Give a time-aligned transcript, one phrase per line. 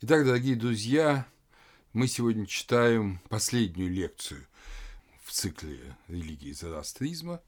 [0.00, 1.26] Итак, дорогие друзья,
[1.92, 4.44] мы сегодня читаем последнюю лекцию
[5.22, 5.78] в цикле
[6.08, 7.40] религии зороастризма.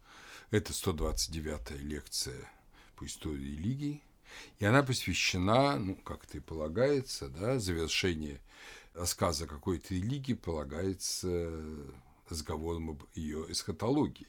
[0.52, 2.48] Это 129-я лекция
[2.94, 4.02] по истории религии.
[4.60, 8.40] И она посвящена, ну, как это и полагается, да, завершение
[8.94, 11.52] рассказа какой-то религии полагается
[12.28, 14.28] разговором об ее эсхатологии,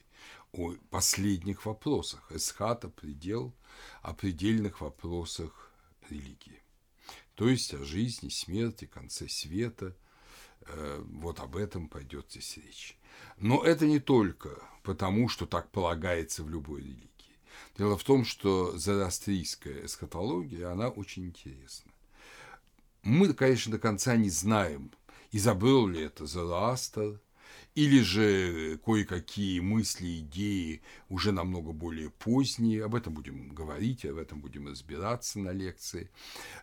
[0.53, 2.31] о последних вопросах.
[2.31, 3.53] Эсхата– предел,
[4.01, 5.71] о предельных вопросах
[6.09, 6.63] религии
[7.37, 9.95] то есть о жизни, смерти, конце света.
[10.61, 12.97] Э, вот об этом пойдет здесь речь.
[13.37, 17.37] Но это не только потому, что так полагается в любой религии.
[17.77, 21.91] Дело в том, что зороастрийская эсхатология, она очень интересна.
[23.03, 24.91] Мы, конечно, до конца не знаем,
[25.31, 27.21] изобрел ли это Зороастр,
[27.77, 34.41] или же кое-какие мысли, идеи уже намного более поздние, об этом будем говорить, об этом
[34.41, 36.09] будем разбираться на лекции,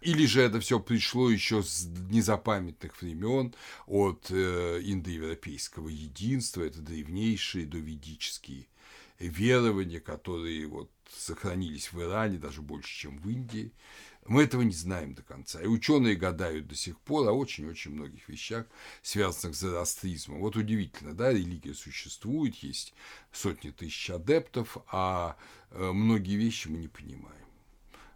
[0.00, 3.55] или же это все пришло еще с незапамятных времен
[3.86, 8.67] от э, индоевропейского единства, это древнейшие доведические
[9.20, 13.72] верования, которые вот сохранились в Иране даже больше, чем в Индии,
[14.27, 15.61] мы этого не знаем до конца.
[15.61, 18.67] И ученые гадают до сих пор о очень-очень многих вещах,
[19.03, 20.41] связанных с зороастризмом.
[20.41, 22.95] Вот удивительно, да, религия существует, есть
[23.33, 25.36] сотни тысяч адептов, а
[25.70, 27.34] э, многие вещи мы не понимаем.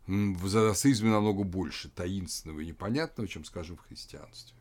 [0.07, 4.57] В зороастризме намного больше таинственного и непонятного, чем, скажем, в христианстве.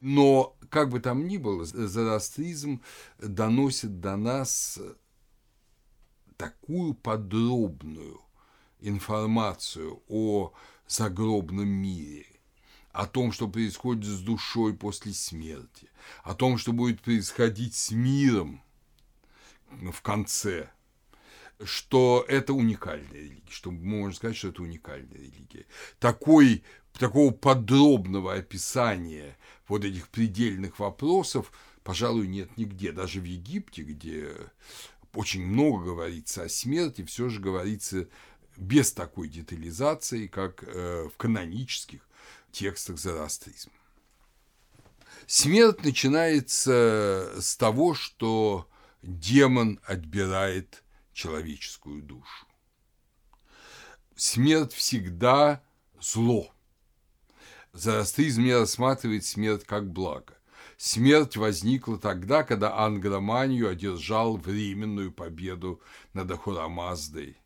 [0.00, 2.80] Но, как бы там ни было, зороастризм
[3.18, 4.78] доносит до нас
[6.36, 8.20] такую подробную
[8.88, 10.52] информацию о
[10.86, 12.26] загробном мире,
[12.92, 15.90] о том, что происходит с душой после смерти,
[16.22, 18.62] о том, что будет происходить с миром
[19.70, 20.70] в конце,
[21.62, 25.66] что это уникальная религия, что можно сказать, что это уникальная религия.
[25.98, 29.36] Такой, такого подробного описания
[29.68, 32.92] вот этих предельных вопросов, пожалуй, нет нигде.
[32.92, 34.30] Даже в Египте, где
[35.14, 38.08] очень много говорится о смерти, все же говорится
[38.56, 42.00] без такой детализации, как э, в канонических
[42.50, 43.72] текстах зороастризма.
[45.26, 48.68] Смерть начинается с того, что
[49.02, 50.82] демон отбирает
[51.12, 52.46] человеческую душу.
[54.14, 55.62] Смерть всегда
[56.00, 56.52] зло.
[57.72, 60.34] Зороастризм не рассматривает смерть как благо.
[60.76, 65.80] Смерть возникла тогда, когда Ангроманию одержал временную победу
[66.12, 67.38] над Ахурамаздой–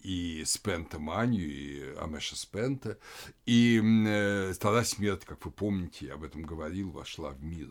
[0.00, 2.98] и Спента Манию, и Амеша Спента.
[3.46, 7.70] И э, тогда смерть, как вы помните, я об этом говорил, вошла в мир.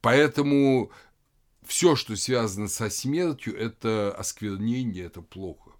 [0.00, 0.90] Поэтому
[1.62, 5.72] все, что связано со смертью, это осквернение, это плохо.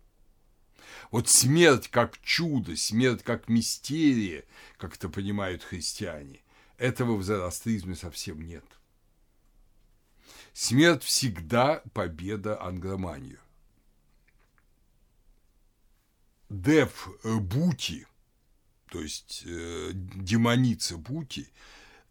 [1.10, 4.44] Вот смерть как чудо, смерть как мистерия,
[4.76, 6.42] как это понимают христиане,
[6.78, 8.64] этого в зороастризме совсем нет.
[10.52, 13.38] Смерть всегда победа англоманию.
[16.50, 18.06] Дев э, Бути,
[18.90, 21.48] то есть э, демоница Бути,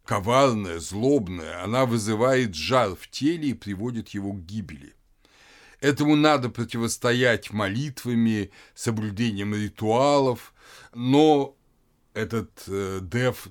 [0.05, 4.95] коварная, злобная, она вызывает жар в теле и приводит его к гибели.
[5.81, 10.53] Этому надо противостоять молитвами, соблюдением ритуалов,
[10.93, 11.55] но
[12.13, 13.47] этот э, Дев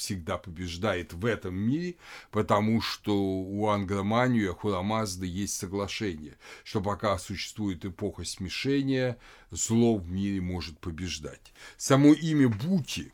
[0.00, 1.96] всегда побеждает в этом мире,
[2.30, 9.18] потому что у Ангроманию и Ахурамазды есть соглашение, что пока существует эпоха смешения,
[9.50, 11.52] зло в мире может побеждать.
[11.76, 13.12] Само имя Бути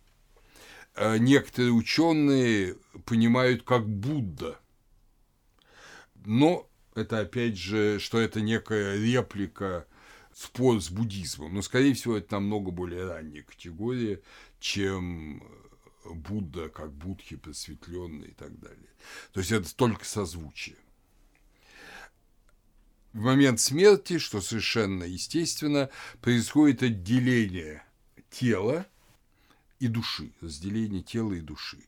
[0.94, 4.58] э, некоторые ученые понимают как Будда,
[6.24, 9.86] но это опять же, что это некая реплика
[10.36, 11.54] спор с буддизмом.
[11.54, 14.20] Но, скорее всего, это намного более ранняя категория,
[14.60, 15.42] чем
[16.14, 18.90] Будда как будхи просветленный и так далее.
[19.32, 20.76] То есть это только созвучие.
[23.12, 25.88] В момент смерти, что совершенно естественно,
[26.20, 27.82] происходит отделение
[28.30, 28.86] тела
[29.78, 31.78] и души, разделение тела и души.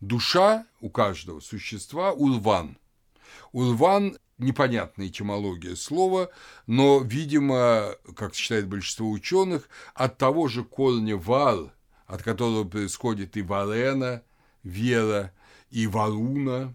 [0.00, 2.76] Душа у каждого существа– урван.
[3.52, 6.30] Урван– непонятная этимология слова,
[6.66, 11.72] но, видимо, как считает большинство ученых, от того же корня вар–
[12.12, 14.22] от которого происходит и Варена,
[14.62, 15.32] Вера,
[15.70, 16.74] и Варуна,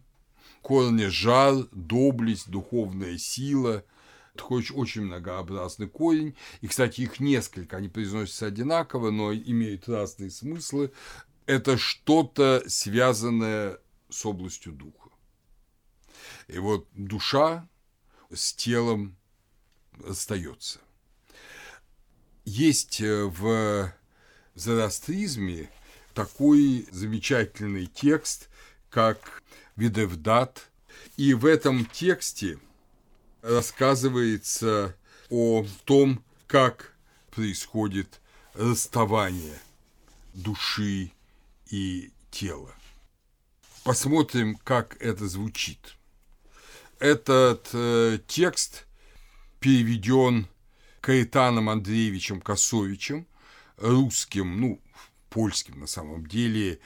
[0.62, 3.84] корни жар, доблесть, духовная сила–
[4.38, 6.36] такой очень многообразный корень.
[6.62, 10.92] И, кстати, их несколько, они произносятся одинаково, но имеют разные смыслы.
[11.46, 13.80] Это что-то связанное
[14.10, 15.10] с областью духа.
[16.48, 17.68] И вот душа
[18.32, 19.18] с телом
[20.08, 20.80] остается.
[22.46, 23.26] Есть э,
[24.58, 25.70] в зороастризме
[26.16, 28.50] такой замечательный текст,
[28.90, 29.44] как
[29.76, 30.68] Видевдат.
[31.16, 32.58] И в этом тексте
[33.44, 34.96] рассказывается
[35.30, 36.96] о том, как
[37.30, 38.20] происходит
[38.56, 39.60] расставание
[40.34, 41.12] души
[41.70, 42.74] и тела.
[43.84, 45.96] Посмотрим, как это звучит.
[46.98, 48.88] Этот э, текст
[49.60, 50.48] переведен
[51.02, 53.28] Каэтаном Андреевичем Косовичем,
[53.78, 54.82] русским, ну,
[55.30, 56.80] польским на самом деле,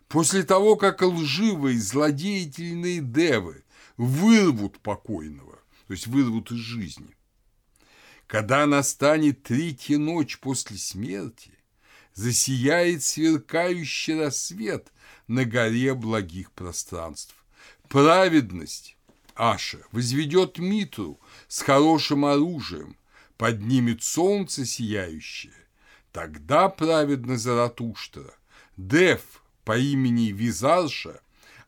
[0.06, 3.64] после того, как лживые злодеятельные девы
[3.96, 7.16] вырвут покойного, то есть вырвут из жизни,
[8.26, 11.52] когда настанет третья ночь после смерти,
[12.12, 14.92] засияет сверкающий рассвет
[15.26, 17.34] на горе благих пространств.
[17.88, 18.98] Праведность
[19.34, 21.18] Аша возведет Митру
[21.48, 22.94] с хорошим оружием,
[23.42, 25.52] поднимет солнце сияющее,
[26.12, 28.32] тогда праведно Заратуштра,
[28.76, 29.20] Дев
[29.64, 31.20] по имени Визарша,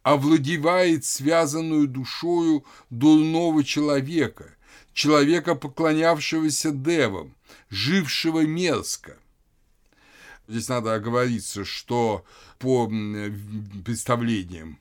[0.05, 4.55] овладевает связанную душою дурного человека,
[4.93, 7.35] человека, поклонявшегося Девам,
[7.71, 9.19] жившего мерзко.
[10.47, 12.25] Здесь надо оговориться, что
[12.61, 12.87] по
[13.85, 14.79] представлениям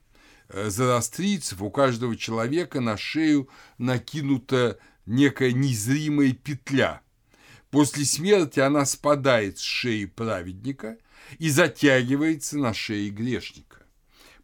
[0.47, 3.49] э, зарастрийцев у каждого человека на шею
[3.79, 7.01] накинута некая незримая петля.
[7.69, 10.97] После смерти она спадает с шеи праведника
[11.39, 13.83] и затягивается на шее грешника.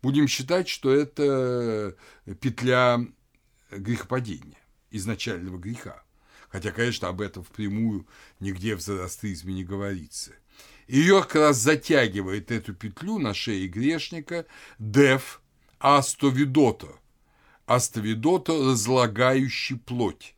[0.01, 1.95] Будем считать, что это
[2.39, 3.05] петля
[3.69, 4.57] грехопадения,
[4.91, 6.03] изначального греха.
[6.49, 8.07] Хотя, конечно, об этом впрямую
[8.39, 10.31] нигде в зороастризме не говорится.
[10.87, 14.47] Ее как раз затягивает эту петлю на шее грешника
[14.79, 15.41] Дев
[15.77, 16.95] Астовидото.
[17.67, 20.33] Астовидото, разлагающий плоть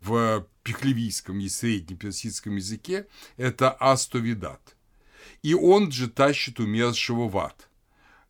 [0.00, 4.76] в пехлевийском и среднеперсидском языке– это астовидат.
[5.42, 7.68] И он же тащит умершего в ад.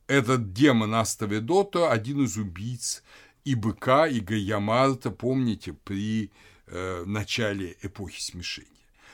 [0.06, 3.02] Этот демон Астовидота– один из убийц
[3.44, 6.30] и быка, и Гаямарта, помните, при
[6.66, 8.68] э, начале эпохи смешения.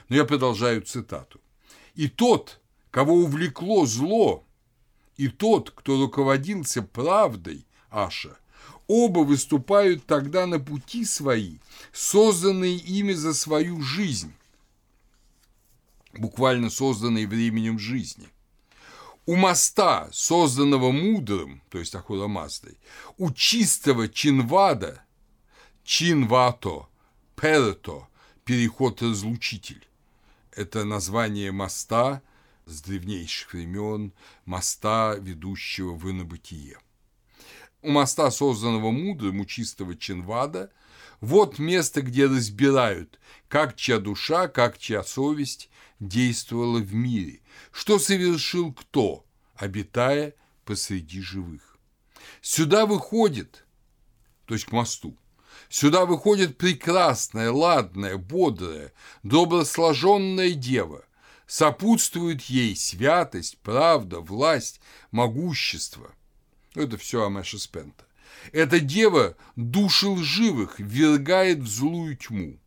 [0.08, 1.40] Но я продолжаю цитату.
[1.94, 4.46] «И тот, кого увлекло зло,
[5.16, 8.36] и тот, кто руководился правдой, Аша,
[8.86, 11.58] оба выступают тогда на пути свои,
[11.92, 14.32] созданные ими за свою жизнь,
[16.12, 18.28] буквально созданные временем жизни.
[19.26, 22.76] У моста, созданного мудрым, то есть Ахура Маздой,
[23.16, 25.02] у чистого чинвада,
[25.82, 26.88] чинвато,
[27.34, 28.06] перето,
[28.44, 29.86] переход-разлучитель.
[30.52, 32.20] Это название моста
[32.66, 34.12] с древнейших времен,
[34.44, 36.78] моста, ведущего в инобытие
[37.84, 40.72] у моста, созданного мудрым, у чистого Чинвада,
[41.20, 47.40] вот место, где разбирают, как чья душа, как чья совесть действовала в мире,
[47.72, 49.24] что совершил кто,
[49.54, 51.78] обитая посреди живых.
[52.40, 53.64] Сюда выходит
[54.46, 55.16] то есть к мосту.
[55.68, 61.04] Сюда выходит прекрасная, ладная, бодрая, добросложенная дева.
[61.46, 66.14] Сопутствует ей святость, правда, власть, могущество.
[66.74, 68.04] Это все Амеша Спента.
[68.52, 72.58] Эта дева души лживых ввергает в злую тьму.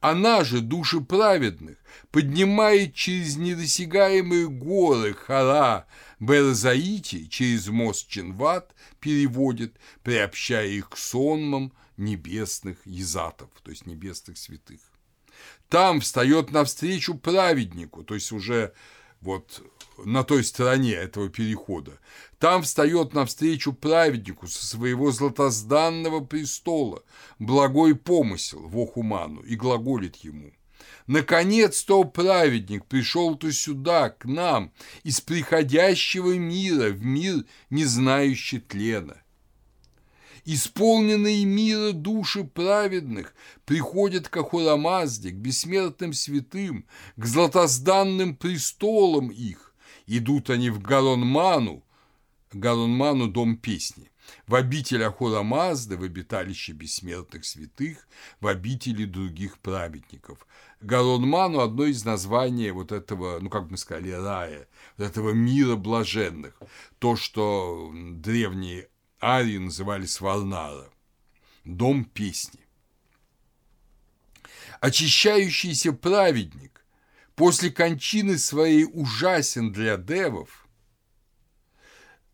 [0.00, 1.76] Она же души праведных
[2.12, 5.86] поднимает через недосягаемые горы Хара
[6.20, 9.74] Берзаити, через мост Чинват переводит,
[10.04, 14.80] приобщая их к сонмам небесных езатов, то есть небесных святых.
[15.68, 18.72] Там встает навстречу праведнику, то есть уже
[19.20, 19.62] вот
[20.04, 21.98] на той стороне этого перехода.
[22.38, 27.02] Там встает навстречу праведнику со своего златозданного престола
[27.40, 30.52] благой помысел в Охуману и глаголит ему.
[31.08, 39.16] Наконец-то праведник пришел-то сюда, к нам, из приходящего мира в мир, не знающий тлена.
[40.44, 49.74] Исполненные мира души праведных приходят к Ахурамазде, к бессмертным святым, к златозданным престолам их.
[50.06, 51.84] Идут они в Гаронману,
[52.52, 54.10] Гаронману– дом песни,
[54.46, 58.08] в обитель Ахура Мазды, в обиталище бессмертных святых,
[58.40, 60.46] в обители других праведников.
[60.80, 66.58] Гаронману– одно из названий вот этого, ну, как мы сказали, рая, вот этого мира блаженных.
[66.98, 68.88] То, что древние
[69.20, 70.88] арии называли Сварнара,
[71.64, 72.60] дом песни.
[74.80, 76.84] Очищающийся праведник
[77.34, 80.67] после кончины своей ужасен для девов,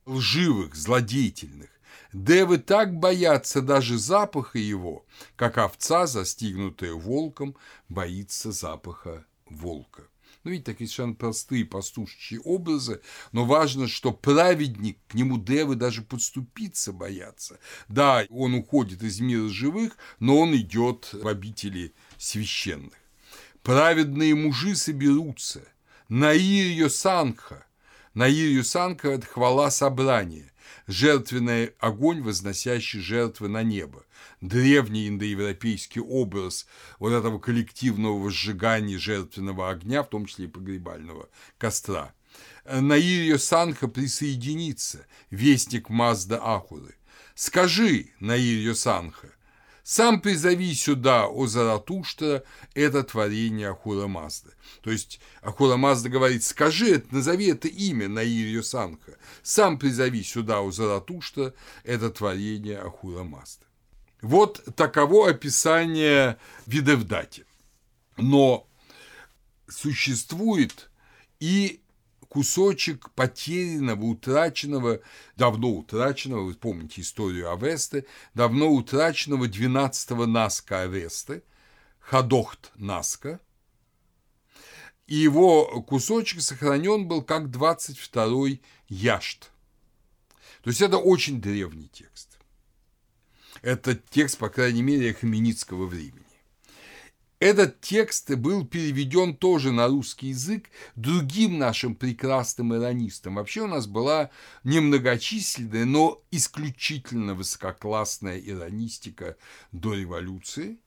[0.07, 1.71] лживых, злодеятельных.
[2.13, 5.05] Девы так боятся даже запаха его,
[5.37, 7.57] как овца, застигнутая волком,
[7.89, 10.05] боится запаха волка.
[10.45, 13.01] Ну, видите, такие совершенно простые пастушечьи образы,
[13.33, 17.59] но важно, что праведник, к нему девы даже подступиться боятся.
[17.89, 22.93] Да, он уходит из мира живых, но он идет в обители священных.
[23.63, 25.63] Праведные мужи соберутся,
[26.11, 27.67] Наир Санха,
[28.14, 30.52] Наир Санха– это хвала собрания,
[30.87, 34.04] жертвенный огонь, возносящий жертвы на небо
[34.40, 36.66] древний индоевропейский образ
[36.99, 41.28] вот этого коллективного сжигания жертвенного огня, в том числе и погребального
[41.59, 42.14] костра.
[42.64, 46.97] Наирьо Санха присоединится, вестник Мазда Ахуры.
[47.35, 49.33] Скажи, Наирьо Санха,
[49.85, 52.43] сам призови сюда, о Заратуштра,
[52.75, 54.50] это творение Ахура Мазда.
[54.83, 60.71] То есть Ахура Мазда говорит, скажи, назови это имя Наирьо Санха, сам призови сюда, о
[60.73, 63.67] Заратуштра, это творение Ахура Мазда.
[64.23, 67.45] Вот таково описание Видевдати.
[68.17, 68.67] Но
[69.69, 70.88] существует
[71.41, 71.83] и
[72.35, 75.00] кусочек потерянного, утраченного,
[75.37, 81.45] давно утраченного, вы помните историю Авесты, давно утраченного 12-го Наска Авесты,
[82.00, 83.38] Хадохт Наска,
[85.07, 89.53] и его кусочек сохранен был как 22-й Яшт.
[90.62, 92.41] То есть это очень древний текст.
[93.62, 96.24] Это текст, по крайней мере, Хаменицкого времени.
[97.45, 103.35] Этот текст был переведен тоже на русский язык другим нашим прекрасным иронистам.
[103.35, 104.31] Вообще у нас была
[104.63, 109.37] немногочисленная, но исключительно высококлассная иронистика
[109.73, 110.79] до революции.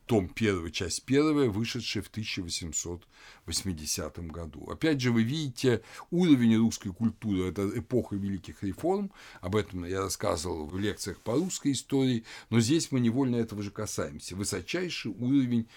[0.06, 4.70] том 1, часть 1, вышедший в 1880 году.
[4.70, 5.82] Опять же, вы видите
[6.12, 11.74] уровень русской культуры, это эпоха великих реформ, об этом я рассказывал в лекциях по русской
[11.74, 14.36] истории, но здесь мы невольно этого же касаемся.
[14.36, 15.68] Высочайший уровень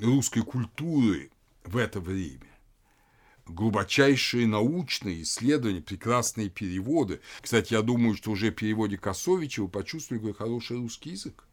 [0.00, 1.30] русской культуры
[1.64, 2.53] в это время.
[3.46, 7.20] Глубочайшие научные исследования, прекрасные переводы.
[7.40, 11.44] Кстати, я думаю, что уже в переводе Косовича вы почувствовали, какой хороший русский язык.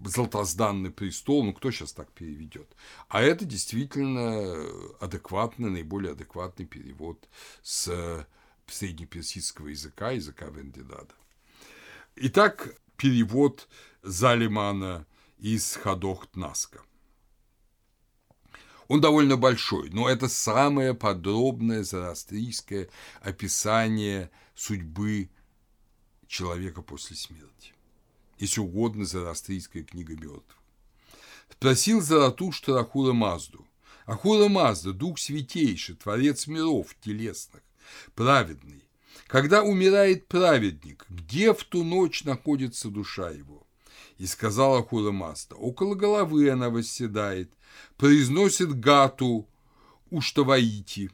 [0.00, 2.68] Золотозданный престол, ну кто сейчас так переведет?
[3.08, 4.64] А это действительно
[5.00, 7.28] адекватный, наиболее адекватный перевод
[7.62, 8.26] с
[8.68, 11.14] среднеперсидского языка, языка Вендидада.
[12.14, 13.68] Итак, перевод
[14.02, 15.04] Залимана
[15.38, 16.80] из Хадохт Наска.
[18.88, 22.88] Он довольно большой, но это самое подробное зороастрийское
[23.20, 25.28] описание судьбы
[26.26, 27.74] человека после смерти.
[28.38, 30.58] Если угодно, зороастрийская книга мертвых.
[31.52, 33.66] Спросил Заратуштра Ахура Мазду.
[34.06, 37.62] Ахура Мазда, дух святейший, творец миров телесных,
[38.14, 38.84] праведный.
[39.26, 43.66] Когда умирает праведник, где в ту ночь находится душа его?
[44.16, 47.52] И сказала Ахура Мазда, около головы она восседает,
[47.96, 49.48] произносит гату
[50.10, 51.10] Уштаваити,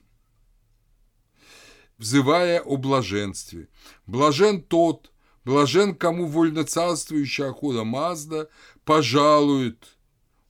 [1.98, 3.68] взывая о блаженстве.
[4.06, 5.12] Блажен тот,
[5.44, 8.48] блажен, кому вольно царствующая Ахура Мазда
[8.84, 9.96] пожалует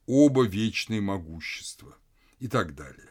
[0.05, 1.97] оба вечные могущества
[2.39, 3.09] и так далее.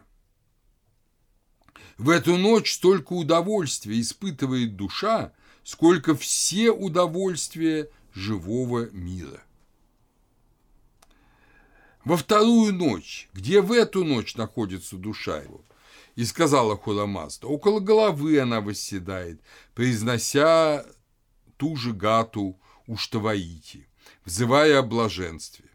[1.98, 5.32] В эту ночь столько удовольствия испытывает душа,
[5.62, 9.42] сколько все удовольствия живого мира–
[12.04, 15.64] во вторую ночь, где в эту ночь находится душа его.
[16.16, 19.40] И сказала Хурамазда, около головы она восседает,
[19.74, 20.84] произнося
[21.56, 23.88] ту же гату Уштаваити,
[24.24, 25.70] взывая о блаженстве.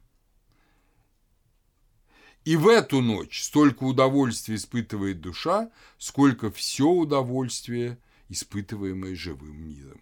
[2.45, 7.97] И в эту ночь столько удовольствия испытывает душа, сколько все удовольствие,
[8.29, 10.01] испытываемое живым миром.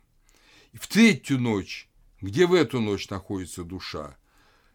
[0.73, 1.89] И в третью ночь,
[2.21, 4.17] где в эту ночь находится душа,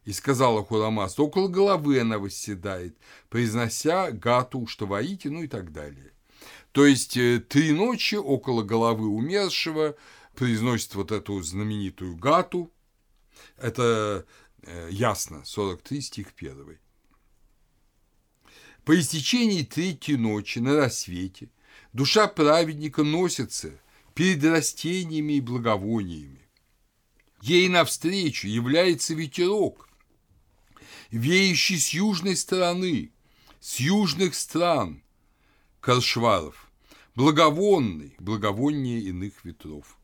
[0.04, 2.96] и сказала Хуламас, около головы она восседает,
[3.28, 6.12] произнося гату, что воите, ну и так далее.
[6.72, 9.96] То есть э, три ночи около головы умершего
[10.34, 12.72] произносит вот эту знаменитую гату.
[13.58, 14.26] Это
[14.62, 16.78] э, ясно, 43 стих 1.
[18.84, 21.48] По истечении третьей ночи на рассвете
[21.92, 23.70] душа праведника носится
[24.14, 26.40] перед растениями и благовониями.
[27.42, 29.88] Ей навстречу является ветерок,
[31.12, 33.12] веющий с южной стороны,
[33.60, 35.02] с южных стран,
[35.80, 36.70] Каршваров,
[37.14, 39.98] благовонный, благовоннее иных ветров.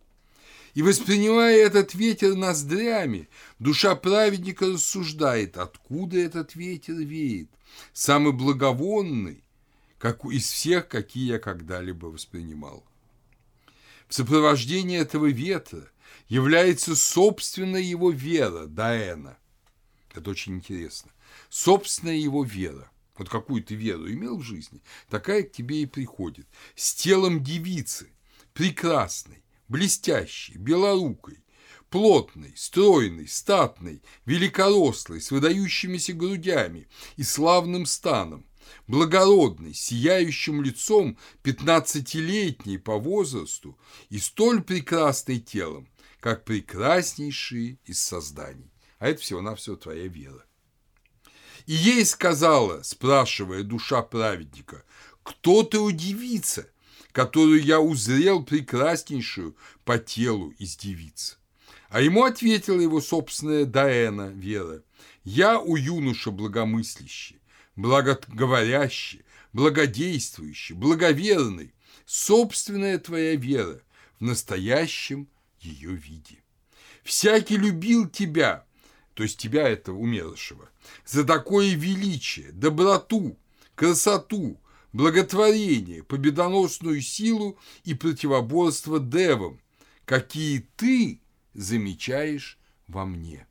[0.74, 7.50] И воспринимая этот ветер ноздрями, душа праведника рассуждает, откуда этот ветер веет,
[7.92, 9.42] самый благовонный,
[9.98, 12.84] как из всех, какие я когда-либо воспринимал.
[14.08, 15.88] В сопровождении этого ветра
[16.28, 19.37] является собственная его вера, Даэна–
[20.18, 21.10] это очень интересно.
[21.48, 22.90] Собственная его вера.
[23.16, 26.46] Вот какую ты веру имел в жизни, такая к тебе и приходит.
[26.76, 28.12] С телом девицы,
[28.52, 31.42] прекрасной, блестящей, белорукой,
[31.90, 38.46] плотной, стройной, статной, великорослой, с выдающимися грудями и славным станом,
[38.86, 43.76] благородной, сияющим лицом, пятнадцатилетней по возрасту
[44.10, 45.88] и столь прекрасной телом,
[46.20, 50.44] как прекраснейшие из созданий а это всего-навсего твоя вера.
[51.66, 54.84] И ей сказала, спрашивая душа праведника,
[55.22, 56.70] кто ты у девицы,
[57.12, 61.38] которую я узрел прекраснейшую по телу из девиц?
[61.90, 64.82] А ему ответила его собственная Даэна, Вера,
[65.24, 67.40] я у юноша благомыслящий,
[67.76, 71.72] благоговорящий, благодействующий, благоверный,
[72.06, 73.80] собственная твоя вера
[74.18, 75.28] в настоящем
[75.60, 76.42] ее виде.
[77.04, 78.64] Всякий любил тебя,
[79.18, 80.70] то есть тебя, этого умершего,
[81.04, 83.36] за такое величие, доброту,
[83.74, 84.60] красоту,
[84.92, 89.58] благотворение, победоносную силу и противоборство девам,
[90.04, 91.20] какие ты
[91.52, 93.48] замечаешь во мне.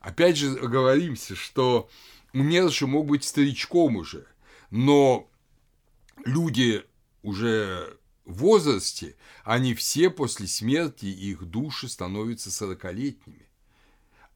[0.00, 1.90] Опять же говоримся, что
[2.32, 4.26] умерший мог быть старичком уже,
[4.70, 5.28] но
[6.24, 6.86] люди
[7.20, 13.51] уже в возрасте, они все после смерти, их души становятся сорокалетними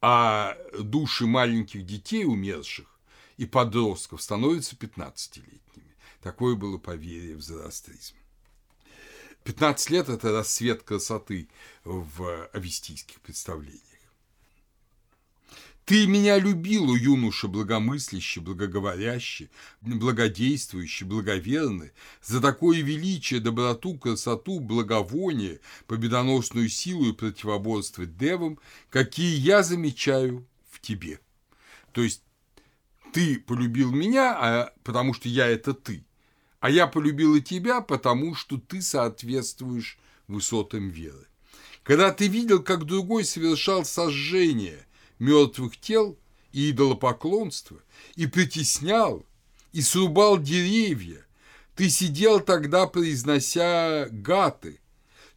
[0.00, 2.86] а души маленьких детей умерших
[3.36, 5.94] и подростков становятся 15-летними.
[6.22, 8.16] Такое было поверье в зороастризм.
[9.44, 11.48] 15 лет– это рассвет красоты
[11.84, 13.80] в авестийских представлениях.
[15.86, 19.50] Ты меня любил, у юноша благомыслящий, благоговорящий,
[19.82, 21.92] благодействующий, благоверный,
[22.24, 28.58] за такое величие, доброту, красоту, благовоние, победоносную силу и противоборство девам,
[28.90, 31.20] какие я замечаю в тебе.
[31.92, 32.24] То есть
[33.12, 36.04] ты полюбил меня, а, потому что я– это ты,
[36.58, 41.28] а я полюбила тебя, потому что ты соответствуешь высотам веры.
[41.84, 44.85] Когда ты видел, как другой совершал сожжение
[45.18, 46.18] мертвых тел
[46.52, 47.78] и идолопоклонство,
[48.14, 49.24] и притеснял,
[49.72, 51.26] и срубал деревья,
[51.74, 54.80] ты сидел тогда, произнося гаты,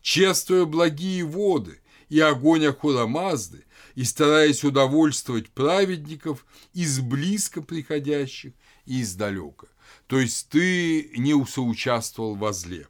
[0.01, 3.65] чествуя благие воды и огонь Ахурамазды,
[3.95, 8.53] и стараясь удовольствовать праведников из близко приходящих
[8.85, 9.67] и издалека.
[10.07, 12.87] То есть ты не соучаствовал во зле.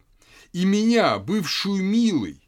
[0.53, 2.39] И меня, бывшую милой,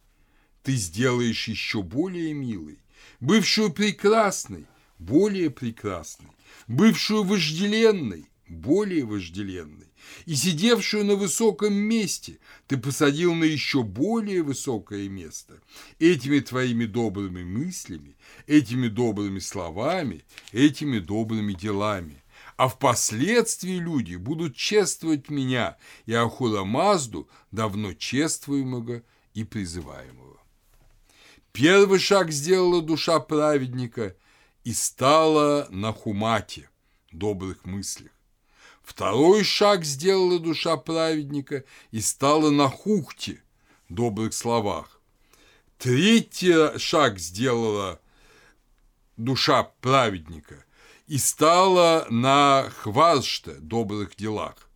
[0.62, 2.80] ты сделаешь еще более милой,
[3.22, 4.66] бывшую прекрасной,
[5.00, 6.32] более прекрасной,
[6.68, 9.88] бывшую вожделенной, более вожделенной,
[10.26, 15.62] и сидевшую на высоком месте ты посадил на еще более высокое место.
[16.00, 22.24] Этими твоими добрыми мыслями, этими добрыми словами, этими добрыми делами.
[22.58, 29.04] А впоследствии люди будут чествовать меня и Ахура Мазду, давно чествуемого
[29.34, 30.31] и призываемого.
[31.52, 34.16] Первый шаг сделала душа праведника
[34.64, 36.70] и стала на хумате,
[37.12, 38.12] добрых мыслях.
[38.82, 43.44] Второй шаг сделала душа праведника и стала на хухте,
[43.90, 45.02] добрых словах.
[45.78, 48.00] Третий шаг сделала
[49.18, 50.64] душа праведника
[51.08, 54.70] и стала на хварште, добрых делах.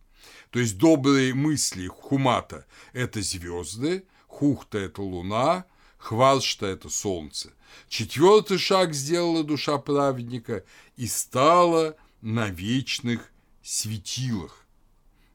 [0.50, 5.64] То есть добрые мысли хумата– это звезды, хухта– это луна,
[6.06, 7.52] хваршта– это солнце.
[7.88, 10.64] Четвертый шаг сделала душа праведника
[10.96, 14.64] и стала на вечных светилах,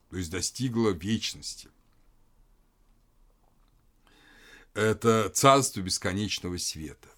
[0.10, 1.68] то есть достигла вечности.
[4.74, 7.10] Это царство бесконечного света.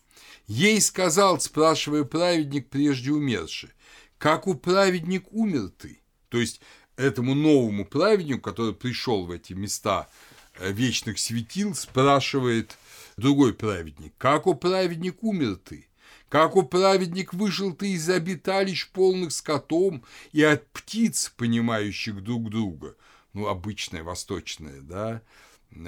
[0.47, 3.69] Ей сказал, спрашивая праведник, прежде умерший,
[4.17, 6.01] как у праведник умер ты?
[6.29, 6.59] То есть
[6.95, 10.09] этому новому праведнику, который пришел в эти места
[10.55, 12.77] э, вечных светил, спрашивает
[13.17, 15.87] другой праведник, как у праведник умер ты?
[16.29, 22.95] Как у праведник вышел ты из обиталищ полных скотом и от птиц, понимающих друг друга.
[23.33, 25.21] Ну, обычная восточная, да,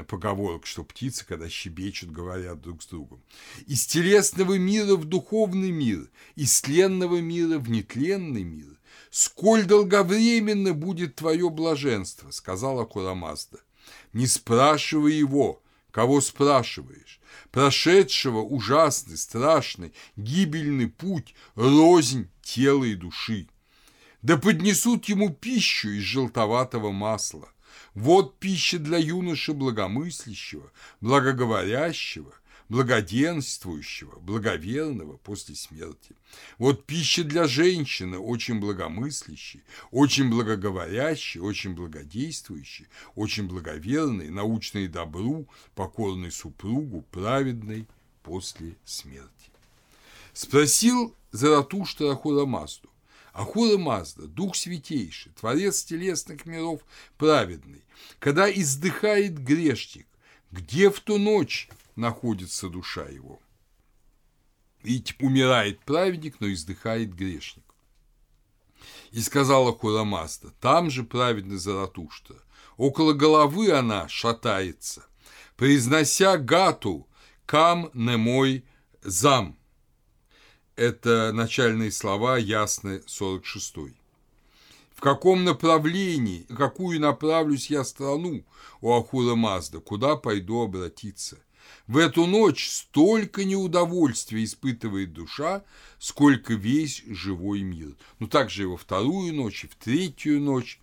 [0.08, 3.22] поговорка, что птицы, когда щебечут, говорят друг с другом.
[3.66, 8.78] Из телесного мира в духовный мир, из тленного мира в нетленный мир.
[9.10, 13.60] Сколь долговременно будет твое блаженство, сказала Курамазда.
[14.14, 15.62] Не спрашивай его,
[15.96, 23.48] кого спрашиваешь, прошедшего ужасный, страшный, гибельный путь, рознь тела и души.
[24.22, 27.48] Да поднесут ему пищу из желтоватого масла.
[27.94, 32.34] Вот пища для юноши благомыслящего, благоговорящего,
[32.70, 36.16] благоденствующего, благоверного после смерти.
[36.58, 46.32] Вот пища для женщины, очень благомыслящей, очень благоговорящей, очень благодействующей, очень благоверной, научной добру, покорной
[46.32, 47.88] супругу, праведной
[48.24, 49.30] после смерти.
[50.34, 52.90] Спросил Заратуштра Ахура Мазду.
[53.32, 56.82] Ахура Мазда, Дух Святейший, Творец телесных миров
[57.18, 57.84] праведный,
[58.20, 60.08] когда издыхает грешник,
[60.52, 63.40] где в ту ночь находится душа его.
[64.84, 67.64] Ведь умирает праведник, но издыхает грешник.
[69.12, 72.36] И сказала Хурамаста, там же праведный Заратушта,
[72.78, 75.06] около головы она шатается,
[75.56, 77.08] произнося гату
[77.46, 78.66] «кам не мой
[79.02, 79.58] зам».
[80.76, 83.94] Это начальные слова ясны 46 -й.
[84.94, 88.46] В каком направлении, какую направлюсь я страну,
[88.82, 91.38] у Ахура Мазда, куда пойду обратиться?
[91.88, 95.64] В эту ночь столько неудовольствия испытывает душа,
[96.00, 97.96] сколько весь живой мир.
[98.18, 100.80] Но также и во вторую ночь, и в третью ночь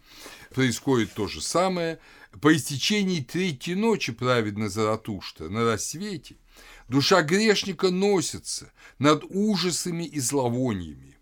[0.55, 1.99] происходит то же самое.
[2.41, 6.37] По истечении третьей ночи праведно Заратушта на рассвете
[6.89, 11.17] душа грешника носится над ужасами и зловониями.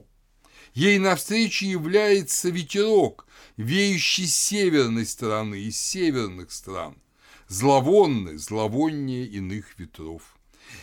[0.74, 6.96] Ей навстречу является ветерок, веющий с северной стороны, из северных стран–
[7.50, 10.22] зловонны, зловоннее иных ветров.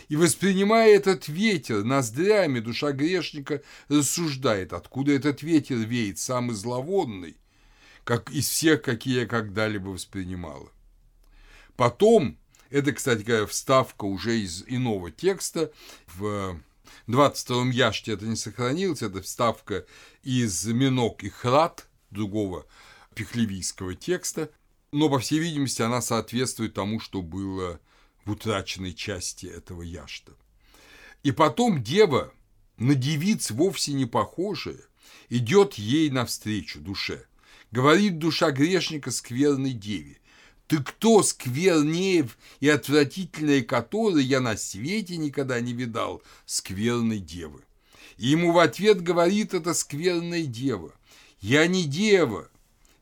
[0.08, 7.38] И воспринимая этот ветер ноздрями, душа грешника рассуждает, откуда этот ветер веет, самый зловонный,
[8.04, 10.70] как из всех, какие я когда-либо воспринимала.
[11.74, 12.36] Потом,
[12.68, 15.72] это, кстати говоря, вставка уже из иного текста,
[16.06, 16.60] в
[17.06, 19.86] 22-м яште это не сохранилось, это вставка
[20.22, 22.66] из Минок и Храт, другого
[23.14, 24.50] пехлевийского текста,
[24.92, 27.80] но, по всей видимости, она соответствует тому, что было
[28.24, 30.32] в утраченной части этого яшта.
[31.22, 32.32] И потом дева,
[32.76, 34.80] на девиц вовсе не похожая,
[35.28, 37.26] идет ей навстречу душе.
[37.70, 40.18] Говорит душа грешника скверной деве.
[40.68, 42.28] Ты кто сквернее
[42.60, 47.62] и отвратительнее которой я на свете никогда не видал скверной девы?
[48.18, 50.92] И ему в ответ говорит эта скверная дева.
[51.40, 52.50] Я не дева,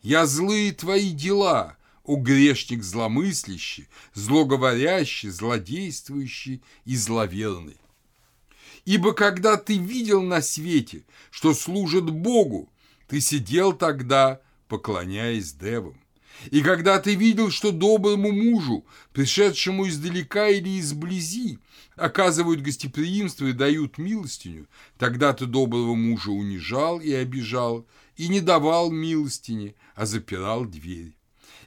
[0.06, 7.76] я злые твои дела, о грешник зломыслящий, злоговорящий, злодействующий и зловерный.
[8.84, 12.72] Ибо когда ты видел на свете, что служит Богу,
[13.08, 16.00] ты сидел тогда, поклоняясь девам.
[16.52, 21.58] И когда ты видел, что доброму мужу, пришедшему издалека или изблизи,
[21.96, 28.90] оказывают гостеприимство и дают милостиню, тогда ты доброго мужа унижал и обижал, и не давал
[28.90, 31.16] милостини, а запирал дверь.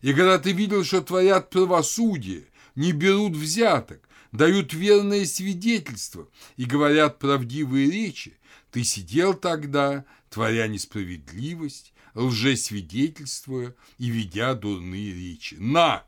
[0.02, 7.20] И когда ты видел, что творят правосудие, не берут взяток, дают верное свидетельство и говорят
[7.20, 8.38] правдивые речи,
[8.72, 15.56] ты сидел тогда, творя несправедливость, лжесвидетельствуя и ведя дурные речи.
[15.56, 16.04] На!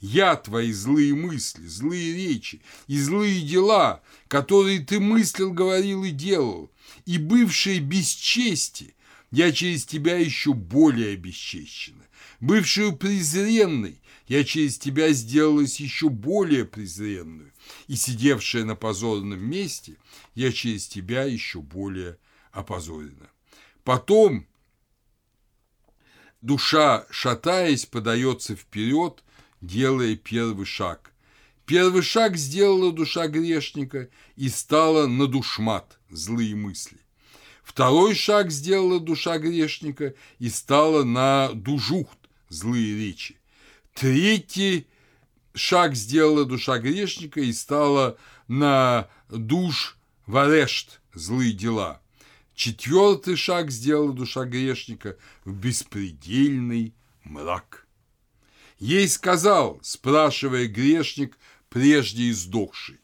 [0.00, 6.72] Я твои злые мысли, злые речи и злые дела, которые ты мыслил, говорил и делал,
[7.06, 8.96] и бывшие бесчести,
[9.32, 12.04] я через тебя еще более обесчещена.
[12.38, 17.52] Бывшую презренной, я через тебя сделалась еще более презренную,
[17.88, 19.96] и сидевшая на позорном месте,
[20.34, 22.18] я через тебя еще более
[22.52, 23.30] опозорена.
[23.84, 24.46] Потом
[26.42, 29.24] душа, шатаясь, подается вперед,
[29.62, 31.14] делая первый шаг.
[31.64, 37.01] Первый шаг сделала душа грешника и стала на душмат, злые мысли.
[37.72, 42.18] Второй шаг сделала душа грешника и стала на дужухт,
[42.50, 43.38] злые речи.
[43.94, 44.86] Третий
[45.54, 52.02] шаг сделала душа грешника и стала на душ варешт, злые дела.
[52.54, 56.92] Четвертый шаг сделала душа грешника в беспредельный
[57.24, 57.86] мрак.
[58.80, 61.38] Ей сказал, спрашивая грешник,
[61.70, 63.00] прежде издохший,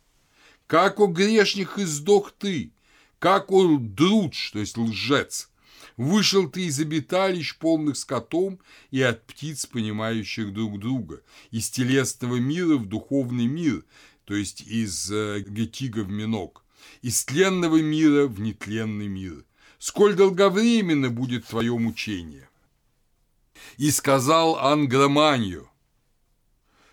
[0.67, 2.71] «Как, о грешник, издох ты?
[3.19, 5.51] Как он друдж, то есть лжец?
[5.97, 12.77] Вышел ты из обиталищ, полных скотом, и от птиц, понимающих друг друга, из телесного мира
[12.77, 13.85] в духовный мир,
[14.25, 16.63] то есть из э, гетига в минок,
[17.03, 19.45] из тленного мира в нетленный мир.
[19.79, 22.49] Сколь долговременно будет твое мучение?
[23.77, 25.69] И сказал Ангроманию,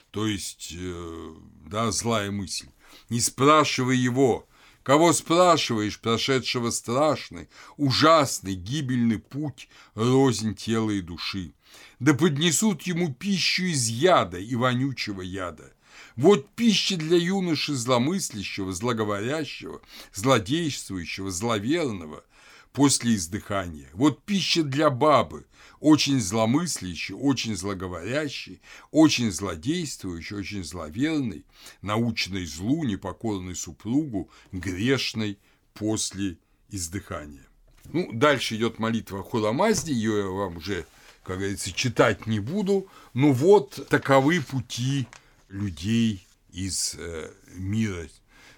[0.10, 1.36] то есть, э,
[1.68, 2.70] да, злая мысль,
[3.10, 4.48] не спрашивай его,
[4.86, 11.54] кого спрашиваешь, прошедшего страшный, ужасный, гибельный путь, рознь тела и души.
[12.00, 15.74] Да поднесут ему пищу из яда и вонючего яда.
[16.16, 19.82] Вот пища для юноши зломыслящего, злоговорящего,
[20.14, 22.24] злодействующего, зловерного–
[22.76, 23.88] после издыхания.
[23.94, 25.46] Вот пища для бабы,
[25.80, 28.62] очень зломыслящий, очень злоговорящий,
[28.92, 31.46] очень злодействующий, очень зловерный,
[31.82, 35.40] научный злу, непокорный супругу, грешной
[35.74, 36.38] после
[36.70, 37.48] издыхания.
[37.86, 40.86] Ну, дальше идет молитва Хуламазди, ее я вам уже,
[41.24, 45.08] как говорится, читать не буду, но вот таковы пути
[45.48, 48.08] людей из э, мира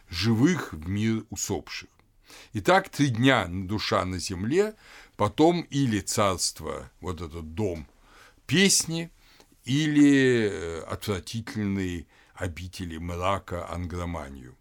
[0.09, 1.89] живых в мир усопших.
[2.53, 4.75] Итак, три дня душа на земле,
[5.15, 7.87] потом или царство, вот этот дом,
[8.45, 9.11] песни,
[9.65, 14.55] или э, отвратительные обители мрака ангроманию.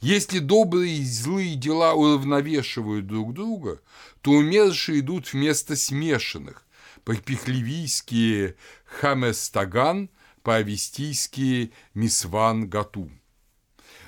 [0.00, 3.80] Если добрые и злые дела уравновешивают друг друга,
[4.22, 6.64] то умершие идут вместо смешанных,
[7.04, 10.10] по-пихлевийски хаместаган,
[10.42, 13.10] по-авестийски мисван гату.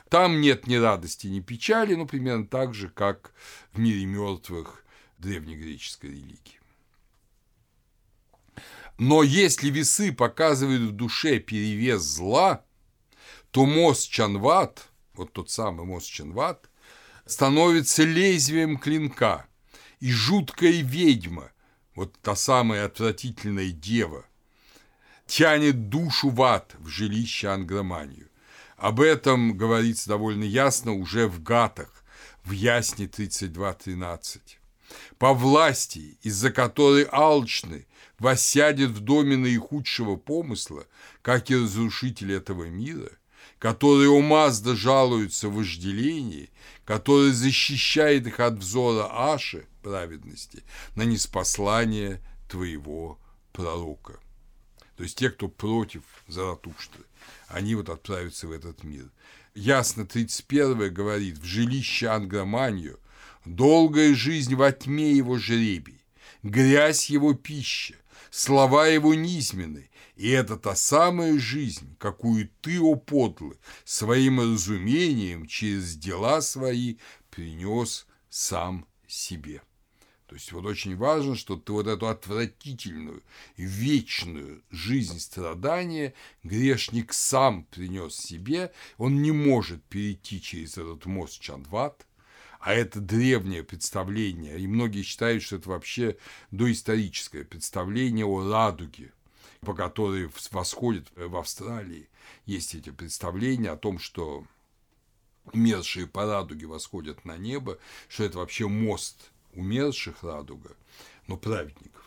[0.08, 3.32] Там нет ни радости, ни печали, ну, примерно так же, как
[3.72, 4.84] в мире мертвых
[5.18, 6.58] древнегреческой религии.
[8.98, 12.64] Но если весы показывают в душе перевес зла,
[13.50, 16.68] то мост Чанват, вот тот самый мост Чанват,
[17.26, 19.46] становится лезвием клинка,
[20.00, 21.52] и жуткая ведьма,
[21.94, 24.24] вот та самая отвратительная дева,
[25.26, 28.27] тянет душу в ад, в жилище Ангроманию.
[28.78, 32.04] Об этом говорится довольно ясно уже в Гатах,
[32.44, 34.38] в Ясне 32.13.
[35.18, 37.86] По власти, из-за которой алчны
[38.20, 40.86] воссядет в доме наихудшего помысла,
[41.22, 43.10] как и разрушитель этого мира,
[43.58, 46.50] который у Мазда жалуется в вожделении,
[46.84, 50.62] который защищает их от взора Аши, праведности,
[50.94, 53.18] на неспослание твоего
[53.52, 54.20] пророка.
[54.96, 57.07] То есть те, кто против Заратуштры
[57.48, 59.10] они вот отправятся в этот мир.
[59.54, 63.00] Ясно 31 говорит, в жилище Ангроманию
[63.44, 66.00] долгая жизнь во тьме его жребий,
[66.42, 67.94] грязь его пища,
[68.30, 75.94] слова его низменны, и это та самая жизнь, какую ты, о подлый, своим разумением через
[75.96, 76.96] дела свои
[77.30, 79.62] принес сам себе.
[80.28, 83.22] То есть вот очень важно, что ты вот эту отвратительную,
[83.56, 86.12] вечную жизнь страдания
[86.42, 92.06] грешник сам принес себе, он не может перейти через этот мост Чандват,
[92.60, 96.18] а это древнее представление, и многие считают, что это вообще
[96.50, 99.14] доисторическое представление о радуге,
[99.60, 102.10] по которой восходит в Австралии.
[102.44, 104.44] Есть эти представления о том, что
[105.54, 110.70] умершие по радуге восходят на небо, что это вообще мост умерших радуга,
[111.26, 112.04] но праведников,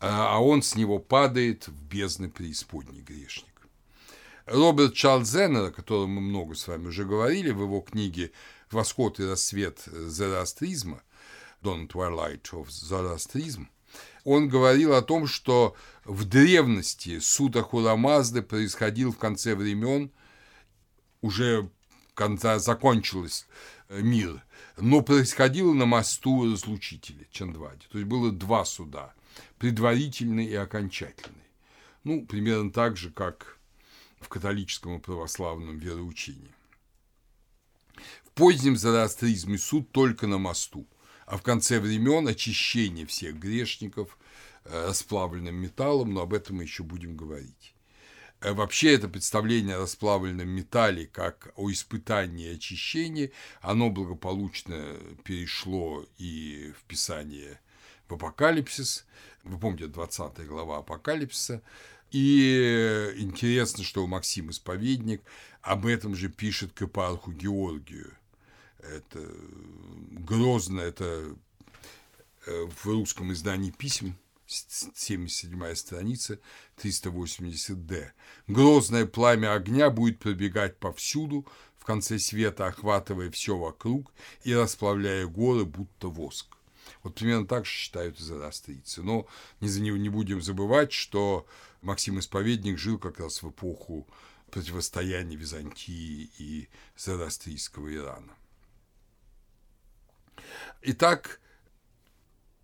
[0.00, 3.54] а, а он с него падает в бездны преисподней грешник.
[4.46, 8.30] Роберт Чарльз Зеннер, о котором мы много с вами уже говорили в его книге
[8.70, 11.02] «Восход и рассвет зороастризма»,
[11.62, 13.68] «Dawn Twilight of Zoroastrism»,
[14.24, 20.10] он говорил о том, что в древности суд Ахурамазды происходил в конце времен,
[21.20, 21.70] уже
[22.14, 23.46] когда закончилось
[23.88, 24.43] э, мир,
[24.76, 27.86] но происходило на мосту разлучителя Чандвади.
[27.90, 29.14] То есть было два суда,
[29.58, 31.38] предварительный и окончательный.
[32.02, 33.58] Ну, примерно так же, как
[34.20, 36.54] в католическом и православном вероучении.
[38.24, 40.86] В позднем зороастризме суд только на мосту,
[41.26, 44.18] а в конце времен очищение всех грешников
[44.64, 47.73] э, расплавленным металлом, но об этом мы еще будем говорить.
[48.44, 56.04] Э, вообще это представление о расплавленном металле как о испытании и очищении, оно благополучно перешло
[56.18, 57.58] и в Писание
[58.06, 59.06] в Апокалипсис.
[59.44, 61.62] Вы помните, 20 глава Апокалипсиса.
[62.10, 65.22] И интересно, что Максим Исповедник
[65.62, 68.12] об этом же пишет к епарху Георгию.
[68.78, 69.26] Это
[70.10, 71.34] грозно, это
[72.46, 76.38] э, в русском издании писем 77 страница,
[76.76, 78.12] 380-д.
[78.46, 81.46] Грозное пламя огня будет пробегать повсюду,
[81.78, 86.56] в конце света охватывая все вокруг и расплавляя горы, будто воск.
[87.02, 89.02] Вот примерно так же считают зороастрийцы.
[89.02, 89.26] Но
[89.60, 91.46] не, не будем забывать, что
[91.82, 94.08] Максим Исповедник жил как раз в эпоху
[94.50, 98.34] противостояния Византии и зороастрийского Ирана.
[100.82, 101.40] Итак,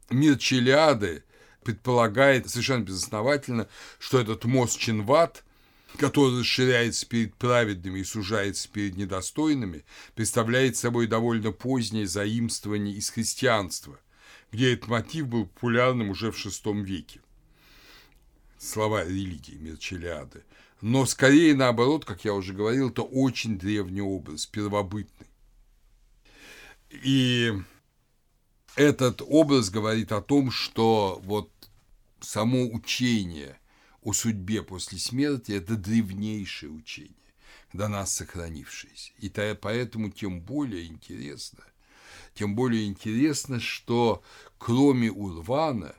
[0.09, 1.25] мир Челиады
[1.63, 3.69] предполагает совершенно безосновательно,
[3.99, 5.45] что этот мост Чинват,
[5.97, 13.99] который расширяется перед праведными и сужается перед недостойными, представляет собой довольно позднее заимствование из христианства,
[14.53, 17.21] где этот мотив был популярным уже в VI веке.
[18.59, 20.45] Слова религии Мерчелиады.
[20.81, 25.27] Но скорее наоборот, как я уже говорил, это очень древний образ, первобытный.
[26.91, 27.53] И
[28.77, 31.51] этот образ говорит о том, что вот
[32.21, 33.59] само учение
[34.03, 37.15] о судьбе после смерти– это древнейшее учение,
[37.73, 39.13] до нас сохранившееся.
[39.19, 41.65] И поэтому тем более интересно,
[42.35, 44.23] тем более интересно, что
[44.59, 45.95] кроме Урвана,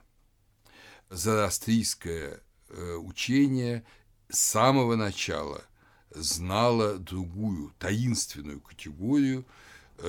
[1.09, 3.83] зороастрийское э, учение
[4.29, 5.61] с самого начала
[6.11, 9.45] знало другую, таинственную категорию–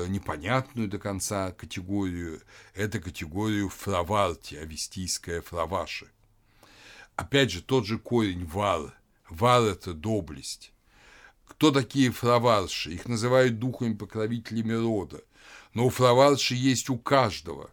[0.08, 2.42] непонятную до конца категорию,
[2.74, 6.08] это категорию фраварти, авестийская фраваши.
[7.16, 8.94] Опять же, тот же корень вар.
[9.28, 10.72] Вар– это доблесть.
[11.46, 12.92] Кто такие фраварши?
[12.92, 15.22] Их называют духами-покровителями рода.
[15.74, 17.70] Но у фраварши есть у каждого.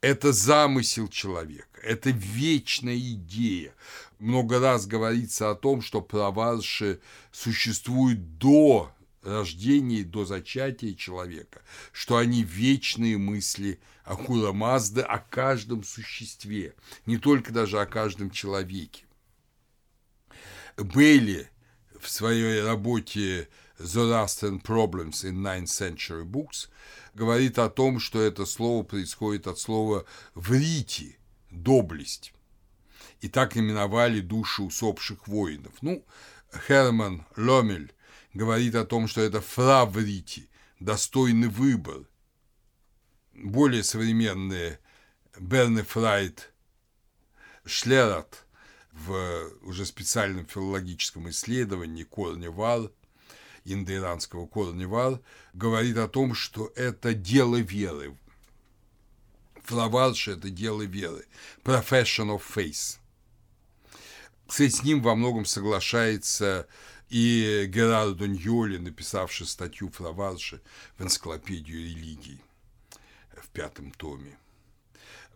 [0.00, 3.74] Это замысел человека, это вечная идея.
[4.20, 7.00] Много раз говорится о том, что праварши
[7.32, 16.74] существуют до рождения до зачатия человека, что они вечные мысли Ахура Мазды о каждом существе,
[17.06, 19.04] не только даже о каждом человеке.
[20.76, 21.50] Бейли
[22.00, 26.68] в своей работе Zoroastrian Problems in Ninth Century Books
[27.14, 31.18] говорит о том, что это слово происходит от слова «врити»–
[31.50, 32.32] «доблесть».
[33.20, 35.72] И так именовали души усопших воинов.
[35.80, 36.04] Ну,
[36.66, 37.92] Херман Ломель
[38.38, 42.04] говорит о том, что это фраврити, достойный выбор.
[43.34, 44.78] Более современные
[45.40, 46.52] Берне Фрайт,
[47.64, 48.46] Шлерат
[48.92, 52.92] в уже специальном филологическом исследовании Корневал,
[53.64, 55.20] индоиранского Корневал,
[55.52, 58.16] говорит о том, что это дело веры.
[59.64, 61.26] Флаварш– это дело веры.
[61.64, 62.98] Profession of faith.
[64.46, 66.68] Кстати, с ним во многом соглашается
[67.08, 70.60] и Герардо Ньоли, написавший статью Флаварши
[70.96, 72.40] в энциклопедию религий.
[73.36, 74.36] в пятом томе.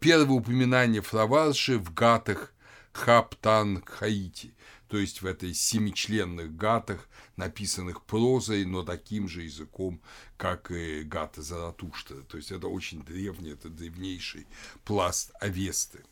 [0.00, 2.52] Первое упоминание Флаварши в гатах
[2.92, 4.54] Хаптан Хаити,
[4.88, 10.02] то есть в этой семичленных гатах, написанных прозой, но таким же языком,
[10.36, 12.22] как и гата Заратуштра.
[12.22, 14.46] То есть это очень древний, это древнейший
[14.84, 16.04] пласт Авесты.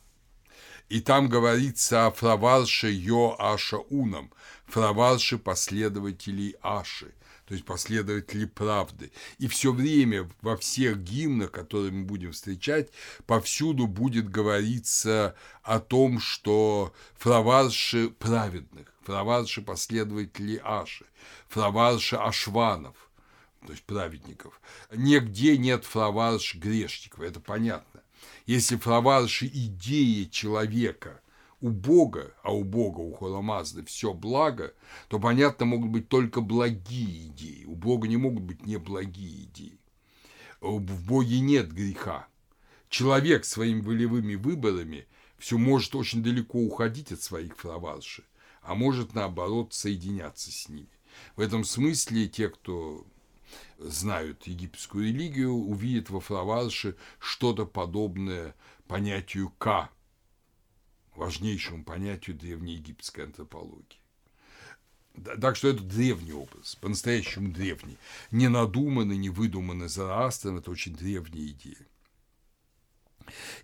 [0.91, 4.33] И там говорится о Фраварше Йо Аша Унам,
[4.67, 7.15] Фраварше последователей Аши,
[7.47, 9.13] то есть последователи правды.
[9.39, 12.91] И все время во всех гимнах, которые мы будем встречать,
[13.27, 21.07] повсюду будет говориться о том, что фраварши праведных, фраварши последователи Аши,
[21.49, 22.97] фраварши Ашванов,
[23.65, 24.61] то есть праведников.
[24.93, 27.90] Нигде нет фраварш грешников, это понятно.
[28.47, 31.21] Если фраварши идея человека–
[31.61, 34.75] у Бога, а у Бога, у Холамазды все благо,
[35.09, 37.65] то, понятно, могут быть только благие идеи.
[37.67, 39.79] У Бога не могут быть неблагие идеи.
[40.61, 42.29] В Боге нет греха.
[42.89, 45.07] Человек своими волевыми выборами
[45.39, 48.25] все может очень далеко уходить от своих фраварши,
[48.63, 50.89] а может, наоборот, соединяться с ними.
[51.37, 53.07] В этом смысле те, кто
[53.79, 58.55] знают египетскую религию, увидят во фраварше что-то подобное
[58.87, 59.91] понятию «ка»,
[61.15, 64.01] важнейшему понятию древнеегипетской антропологии.
[65.41, 67.99] Так что это древний образ, по-настоящему древний.
[68.31, 71.87] Не надуманный, не выдуманный Зороастром, это очень древняя идея.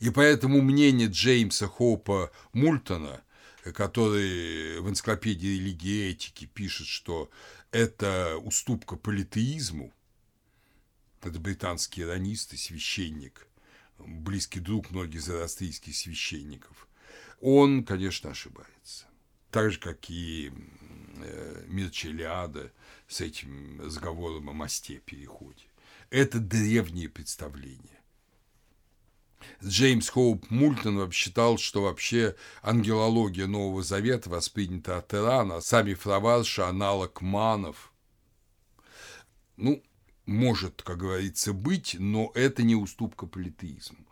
[0.01, 3.23] И поэтому мнение Джеймса Хоупа Мультона,
[3.75, 7.31] который в энциклопедии религии и этики пишет, что
[7.77, 9.93] это уступка политеизму,
[11.21, 13.47] это британский иронист и священник,
[13.99, 16.89] близкий друг многих зороастрийских священников,
[17.43, 19.07] он, конечно, ошибается.
[19.51, 20.53] Так же, как и
[21.19, 22.73] э, Мирчелиада
[23.09, 25.65] с этим разговором о мосте переходе.
[26.09, 27.96] Это древние представления.
[29.65, 36.61] Джеймс Хоуп Мультон считал, что вообще ангелология Нового Завета воспринята от Ирана, а сами фраварши–
[36.63, 37.93] аналог манов.
[39.57, 39.83] Ну,
[40.27, 44.07] может, как говорится, быть, но это не уступка политеизму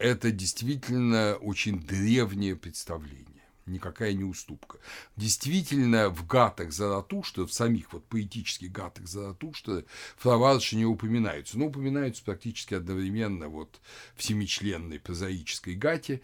[0.00, 3.29] это действительно очень древнее представление
[3.70, 4.78] никакая не уступка.
[5.16, 9.84] Действительно, в гатах Заратушта, в самих вот поэтических гатах Заратушта,
[10.16, 13.80] флаварши не упоминаются, но упоминаются практически одновременно вот
[14.16, 16.20] в семичленной прозаической гате.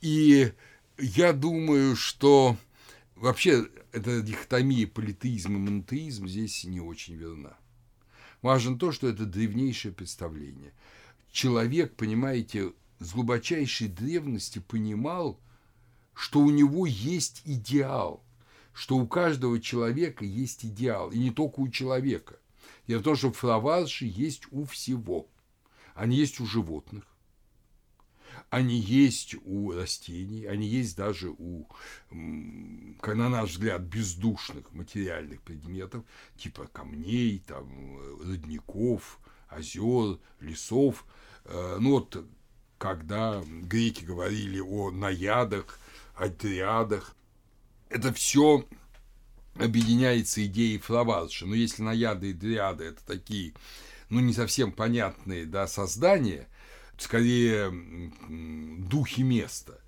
[0.00, 0.52] И
[0.98, 2.56] я думаю, что
[3.14, 7.56] вообще эта дихотомия политеизм и монотеизм здесь не очень верна.
[8.42, 10.72] Важно то, что это древнейшее представление.
[11.32, 15.40] Человек, понимаете, с глубочайшей древности понимал,
[16.18, 18.24] что у него есть идеал,
[18.72, 22.40] что у каждого человека есть идеал, и не только у человека.
[22.88, 25.28] Дело в том, что флаварши есть у всего.
[25.94, 27.04] Они есть у животных,
[28.50, 31.68] они есть у растений, они есть даже у,
[32.10, 36.04] на наш взгляд, бездушных материальных предметов,
[36.36, 37.96] типа камней, там,
[38.26, 41.06] родников, озер, лесов.
[41.44, 42.26] Э, ну вот
[42.78, 45.78] когда греки говорили о наядах,
[46.18, 47.14] о триадах.
[47.88, 48.66] Это все
[49.54, 51.46] объединяется идеей флаварши.
[51.46, 53.54] Но если наяды и дриады– это такие,
[54.08, 56.48] ну, не совсем понятные да, создания,
[56.96, 57.72] скорее
[58.28, 59.80] духи места,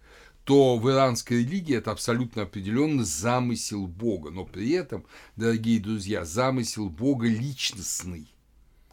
[0.44, 4.30] то в иранской религии это абсолютно определенно замысел Бога.
[4.30, 5.04] Но при этом,
[5.36, 8.32] дорогие друзья, замысел Бога личностный.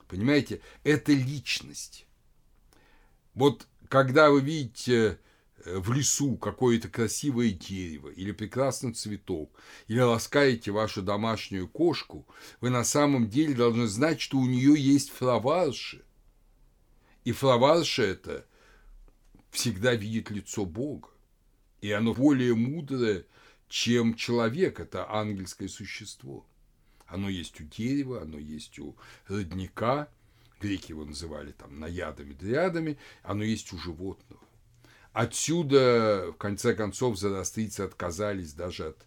[0.07, 2.05] Понимаете, это личность.
[3.33, 5.19] Вот когда вы видите
[5.65, 9.51] в лесу какое-то красивое дерево или прекрасный цветок,
[9.87, 12.27] или ласкаете вашу домашнюю кошку,
[12.61, 16.03] вы на самом деле должны знать, что у нее есть флаварши.
[17.23, 18.45] И флаварши это
[19.51, 21.09] всегда видит лицо Бога.
[21.81, 23.25] И оно более мудрое,
[23.67, 26.45] чем человек, это ангельское существо.
[27.05, 28.95] Оно есть у дерева, оно есть у
[29.27, 30.09] родника,
[30.59, 34.46] греки его называли там наядами, дриадами, оно есть у животного.
[35.17, 38.97] Отсюда, в конце концов, зороастрийцы отказались даже от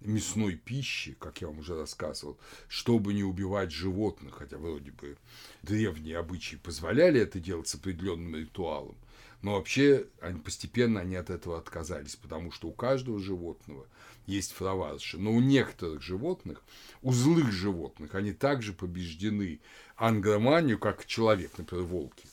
[0.00, 2.38] мясной пищи, как я вам уже рассказывал,
[2.68, 5.18] чтобы не убивать животных, хотя вроде бы
[5.62, 8.96] древние обычаи позволяли это делать с определенным ритуалом,
[9.42, 13.86] но вообще они, постепенно они от этого отказались, потому что у каждого животного
[14.24, 15.18] есть флаварши.
[15.18, 16.62] Но у некоторых животных,
[17.02, 19.60] у злых животных, они также побеждены
[19.96, 22.26] ангроманию, как человек, например, волки.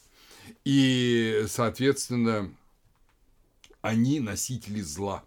[0.64, 2.50] И, соответственно,
[3.86, 5.24] они носители зла.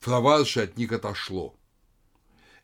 [0.00, 1.54] Флаварши от них отошло.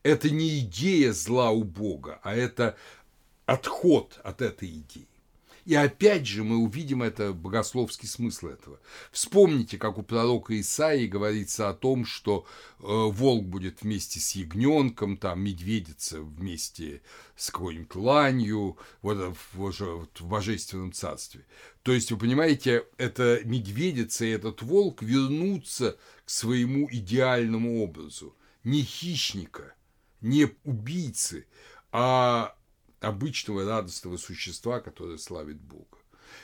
[0.03, 2.77] Это не идея зла у Бога, а это
[3.45, 5.07] отход от этой идеи.
[5.67, 8.79] И опять же мы увидим это богословский смысл этого.
[9.11, 12.47] Вспомните, как у пророка Исаии говорится о том, что
[12.79, 17.03] э, волк будет вместе с ягненком, там медведица вместе
[17.35, 21.45] с какой-нибудь ланью, вот в, в, в божественном царстве.
[21.83, 28.37] То есть, вы понимаете, эта медведица и этот волк вернутся к своему идеальному образу.
[28.63, 29.75] Не хищника,
[30.21, 31.49] не убийцы,
[31.91, 32.57] а
[33.01, 35.99] обычного радостного существа, которое славит Бога.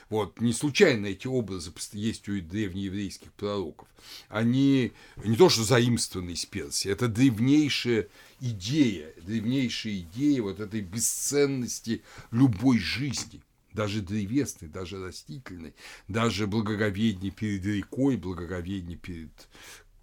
[0.09, 3.87] Вот, не случайно эти образы есть у древнееврейских пророков.
[4.29, 4.91] Они
[5.23, 8.07] не то что заимствованы из Персии, это древнейшая
[8.39, 13.41] идея, древнейшая идея вот этой бесценности любой жизни,
[13.73, 15.73] даже древесной, даже растительной,
[16.07, 19.31] даже благоговение перед рекой, благоговение перед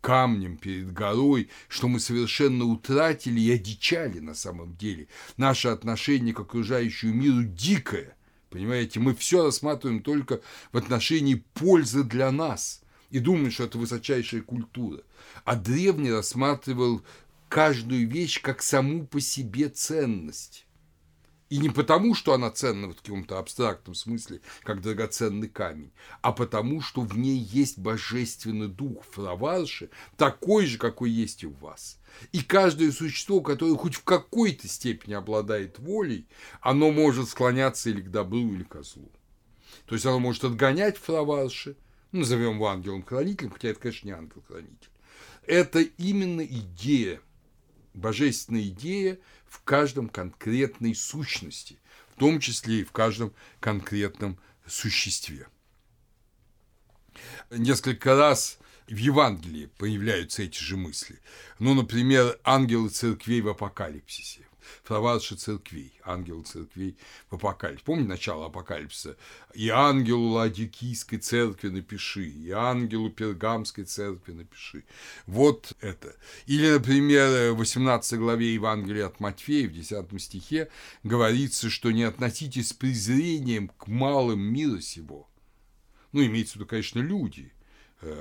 [0.01, 5.09] камнем перед горой, что мы совершенно утратили и одичали на самом деле.
[5.36, 8.16] Наше отношение к окружающему миру дикое.
[8.51, 10.40] Понимаете, мы все рассматриваем только
[10.72, 15.03] в отношении пользы для нас и думаем, что это высочайшая культура.
[15.44, 17.03] А древний рассматривал
[17.48, 20.66] каждую вещь как саму по себе ценность.
[21.51, 25.90] И не потому, что она ценна в каком-то абстрактном смысле, как драгоценный камень,
[26.22, 31.53] а потому, что в ней есть божественный дух фраварши, такой же, какой есть и у
[31.55, 31.98] вас.
[32.30, 36.28] И каждое существо, которое хоть в какой-то степени обладает волей,
[36.61, 39.11] оно может склоняться или к добру, или к злу.
[39.86, 41.76] То есть оно может отгонять фраварши,
[42.12, 44.90] назовем его ангелом-хранителем, хотя это, конечно, не ангел-хранитель.
[45.46, 47.20] Это именно идея,
[47.92, 49.18] божественная идея
[49.51, 51.78] в каждом конкретной сущности,
[52.14, 55.48] в том числе и в каждом конкретном существе.
[57.51, 61.20] Несколько раз в Евангелии появляются эти же мысли.
[61.59, 64.46] Ну, например, ангелы церквей в апокалипсисе
[64.84, 66.96] флаварши церквей, ангелы церквей
[67.30, 67.84] в апокалипсе.
[67.84, 69.16] Помните начало апокалипсиса?
[69.54, 74.84] «И ангелу Ладикийской церкви напиши, и ангелу Пергамской церкви напиши».
[75.26, 76.14] Вот это.
[76.46, 80.68] Или, например, в 18 главе Евангелия от Матфея, в 10 стихе,
[81.02, 85.28] говорится, что не относитесь с презрением к малым мира сего.
[86.12, 87.52] Ну, имеется в виду, конечно, люди–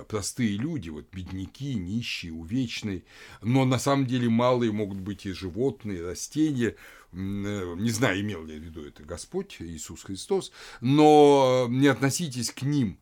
[0.07, 3.03] простые люди, вот бедняки, нищие, увечные,
[3.41, 6.75] но на самом деле малые могут быть и животные, и растения,
[7.11, 10.51] э, не знаю, имел ли в виду это Господь Иисус Христос,
[10.82, 12.97] но не относитесь к ним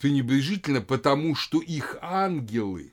[0.00, 2.92] пренебрежительно, потому что их ангелы,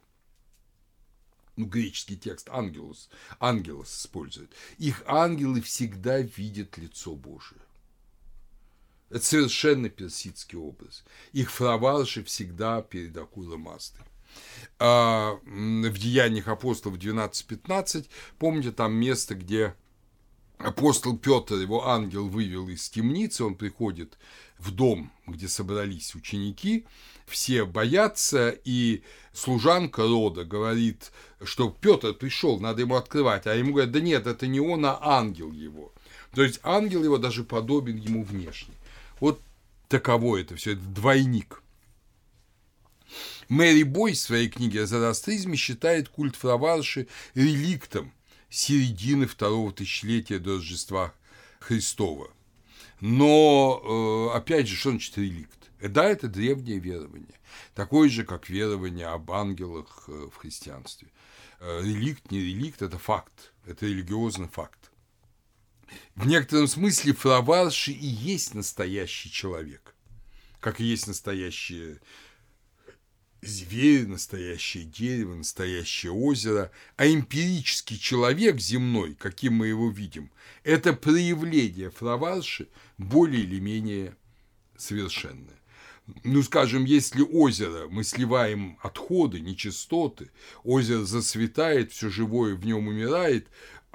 [1.55, 3.09] ну, греческий текст ангелус,
[3.39, 7.61] ангелос использует, их ангелы всегда видят лицо Божие.
[9.09, 11.03] Это совершенно персидский образ.
[11.31, 14.05] Их фраварши всегда перед акулой мастой.
[14.79, 19.73] А в Деяниях апостолов 12-15, помните, там место, где
[20.57, 24.17] апостол Петр, его ангел вывел из темницы, он приходит
[24.59, 26.85] в дом, где собрались ученики,
[27.25, 29.03] все боятся, и
[29.33, 31.11] служанка рода говорит,
[31.43, 34.99] что Петр пришел, надо ему открывать, а ему говорят, да нет, это не он, а
[35.01, 35.93] ангел его.
[36.33, 38.73] То есть ангел его даже подобен ему внешне.
[39.87, 41.63] Таково это все, это двойник.
[43.47, 48.11] Мэри Бой в своей книге о зороастризме считает культ Фраварши реликтом
[48.49, 51.13] середины второго тысячелетия до Рождества
[51.59, 52.29] Христова.
[52.99, 55.69] Но, э, опять же, что значит реликт?
[55.81, 57.39] Да, это древнее верование,
[57.75, 61.07] такое же, как верование об ангелах э, в христианстве.
[61.59, 64.86] Э, реликт, не реликт– это факт, это религиозный факт.
[66.15, 69.95] В некотором смысле Флаварши и есть настоящий человек,
[70.59, 71.99] как и есть настоящие
[73.41, 80.31] зверь, настоящее дерево, настоящее озеро, а эмпирический человек земной, каким мы его видим,
[80.63, 82.67] это проявление флаварши
[82.97, 84.15] более или менее
[84.75, 85.55] совершенное.
[86.23, 90.31] Ну, скажем, если озеро, мы сливаем отходы, нечистоты,
[90.63, 93.47] озеро зацветает, все живое в нем умирает,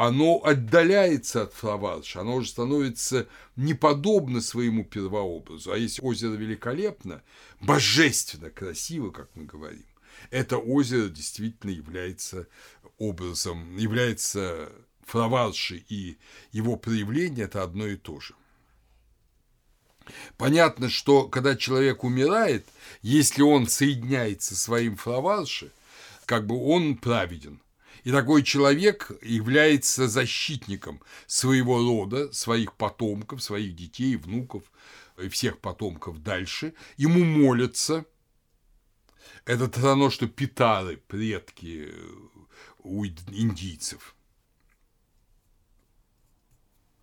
[0.03, 5.71] оно отдаляется от Флаварша, оно уже становится неподобно своему первообразу.
[5.71, 7.23] А если озеро великолепно,
[7.61, 9.87] божественно красиво, как мы говорим,
[10.33, 12.49] это озеро действительно является
[12.99, 14.73] образом, является
[15.07, 16.19] Флаварши и
[16.51, 18.35] его проявление– это одно и то же.
[20.37, 22.67] Понятно, что когда человек умирает,
[23.03, 25.71] если он соединяется своим флаварши,
[26.27, 27.61] как бы он праведен–
[28.05, 34.65] и такой человек является защитником своего рода, своих потомков, своих детей, внуков,
[35.19, 36.75] и всех потомков дальше.
[36.97, 38.05] Ему молятся.
[39.45, 41.93] Это равно, что питары, предки
[42.79, 44.17] у индийцев.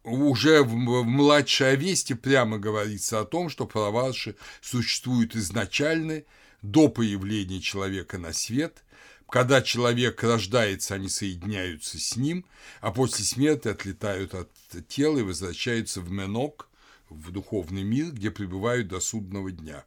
[0.04, 6.24] уже в, в младшей Овесте прямо говорится о том, что флаварши существуют изначально,
[6.62, 8.84] до появления человека на свет,
[9.30, 12.46] когда человек рождается, они соединяются с ним,
[12.82, 14.50] а после смерти отлетают от
[14.88, 16.68] тела и возвращаются в Менок,
[17.10, 19.84] в духовный мир, где пребывают до судного дня.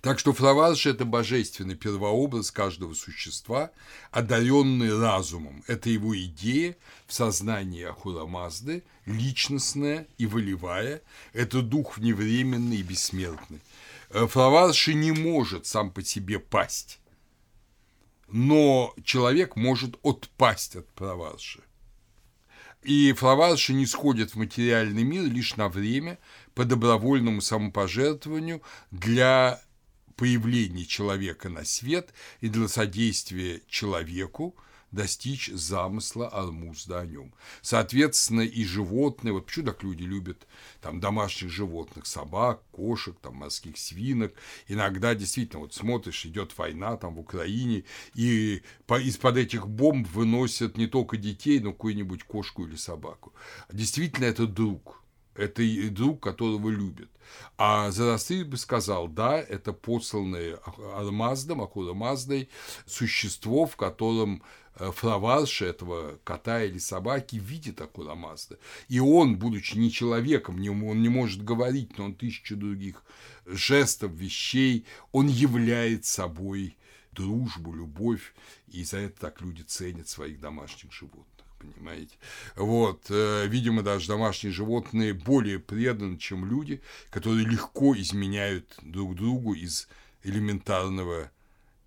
[0.00, 3.70] Так что Флаварш– это божественный первообраз каждого существа,
[4.10, 5.64] одаренный разумом.
[5.66, 11.00] Это его идея в сознании Ахура Мазды, личностная и волевая.
[11.32, 13.60] Это дух вневременный и бессмертный.
[14.10, 17.00] Э, Флаварши не может сам по себе пасть,
[18.28, 21.60] но человек может отпасть от Флаварши.
[22.82, 26.18] И Флаварши не сходят в материальный мир лишь на время
[26.54, 29.62] по добровольному самопожертвованию для
[30.16, 34.54] появления человека на свет и для содействия человеку
[34.94, 37.34] достичь замысла Алмузда о нем.
[37.62, 40.46] Соответственно, и животные, вот почему так люди любят
[40.80, 44.32] там домашних животных, собак, кошек, там морских свинок.
[44.68, 47.84] Иногда действительно, вот смотришь, идет война там в Украине,
[48.14, 53.32] и из-под этих бомб выносят не только детей, но какую-нибудь кошку или собаку.
[53.72, 55.02] Действительно, это друг,
[55.34, 57.10] это друг, которого любят.
[57.56, 60.58] А Зарастырь бы сказал, да, это посланное
[60.94, 62.48] Алмаздом, Ахура Маздой
[62.86, 64.42] существо, в котором
[64.76, 68.58] э, флаварша этого кота или собаки видит Ахура Мазда.
[68.88, 73.04] И он, будучи не человеком, он не может говорить, но он тысячу других
[73.46, 76.76] жестов, вещей, он являет собой
[77.12, 78.34] дружбу, любовь,
[78.68, 81.34] и за это так люди ценят своих домашних животных
[81.72, 82.16] понимаете?
[82.56, 89.54] Вот, э, видимо, даже домашние животные более преданы, чем люди, которые легко изменяют друг другу
[89.54, 89.88] из
[90.22, 91.30] элементарного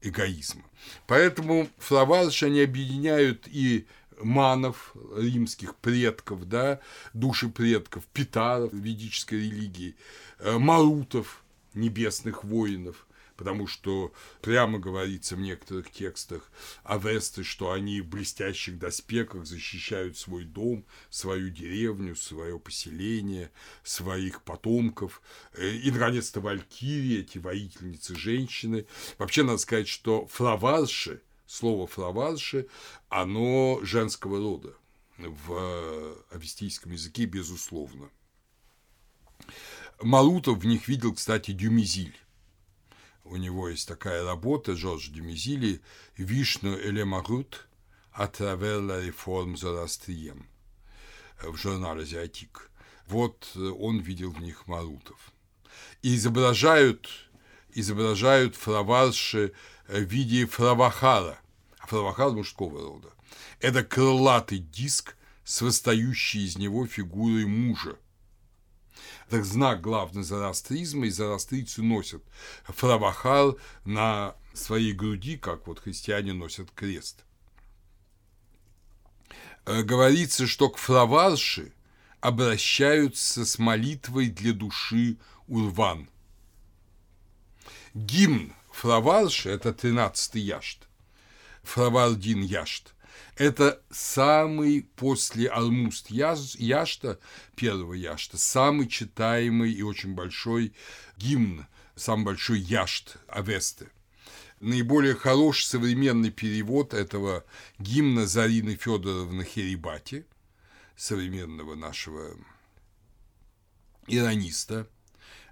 [0.01, 0.63] эгоизма.
[1.07, 3.87] Поэтому флаварши, они объединяют и
[4.21, 6.79] манов, римских предков, да,
[7.13, 9.95] души предков, питаров ведической религии,
[10.39, 11.43] э, марутов,
[11.73, 13.06] небесных воинов,
[13.37, 14.11] потому что
[14.41, 16.51] прямо говорится в некоторых текстах
[16.83, 23.51] о Весте, что они в блестящих доспехах защищают свой дом, свою деревню, свое поселение,
[23.83, 25.21] своих потомков.
[25.53, 28.87] Э, и, наконец-то, валькирии, эти воительницы женщины.
[29.19, 32.67] Вообще, надо сказать, что флаварши, слово флаварши,
[33.07, 34.75] оно женского рода
[35.17, 38.09] в авестийском языке, безусловно.
[40.01, 42.15] Марутов в них видел, кстати, Дюмизиль
[43.29, 45.81] у него есть такая работа Жорж Демизили
[46.17, 47.67] «Вишну эле марут
[48.15, 50.47] la réforme Зороастрием»
[51.41, 52.71] в журнале «Азиатик».
[53.07, 55.31] Вот э, он видел в них марутов.
[56.01, 57.09] И изображают,
[57.73, 59.53] изображают фраварши
[59.87, 61.39] в виде фравахара,
[61.79, 63.09] а фравахар мужского рода.
[63.59, 67.97] Это крылатый диск с восстающей из него фигурой мужа–
[69.29, 72.23] это знак главный зороастризма, и зороастрийцы носят
[72.65, 77.23] фравахал на своей груди, как вот христиане носят крест.
[79.65, 81.73] Э, говорится, что к фраварши
[82.21, 85.17] обращаются с молитвой для души
[85.47, 86.09] Урван.
[87.93, 90.87] Гимн фраварши– это 13-й яшт,
[91.63, 92.93] фравардин яшт
[93.35, 97.19] это самый после Алмуст Яшта,
[97.55, 100.73] первого Яшта, самый читаемый и очень большой
[101.17, 103.89] гимн, самый большой Яшт Авесты.
[104.59, 107.45] Наиболее хороший современный перевод этого
[107.77, 110.25] гимна Зарины Федоровны Херибати,
[110.95, 112.35] современного нашего
[114.07, 114.87] ирониста.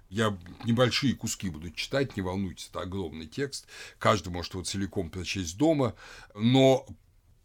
[0.08, 3.66] Я небольшие куски буду читать, не волнуйтесь, это огромный текст,
[3.98, 5.94] каждый может его целиком прочесть дома,
[6.34, 6.86] но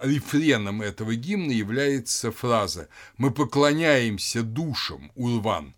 [0.01, 5.75] рефреном этого гимна является фраза «Мы поклоняемся душам Урван,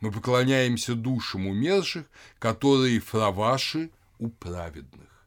[0.00, 2.06] мы поклоняемся душам умерших,
[2.38, 5.26] которые фраваши у праведных».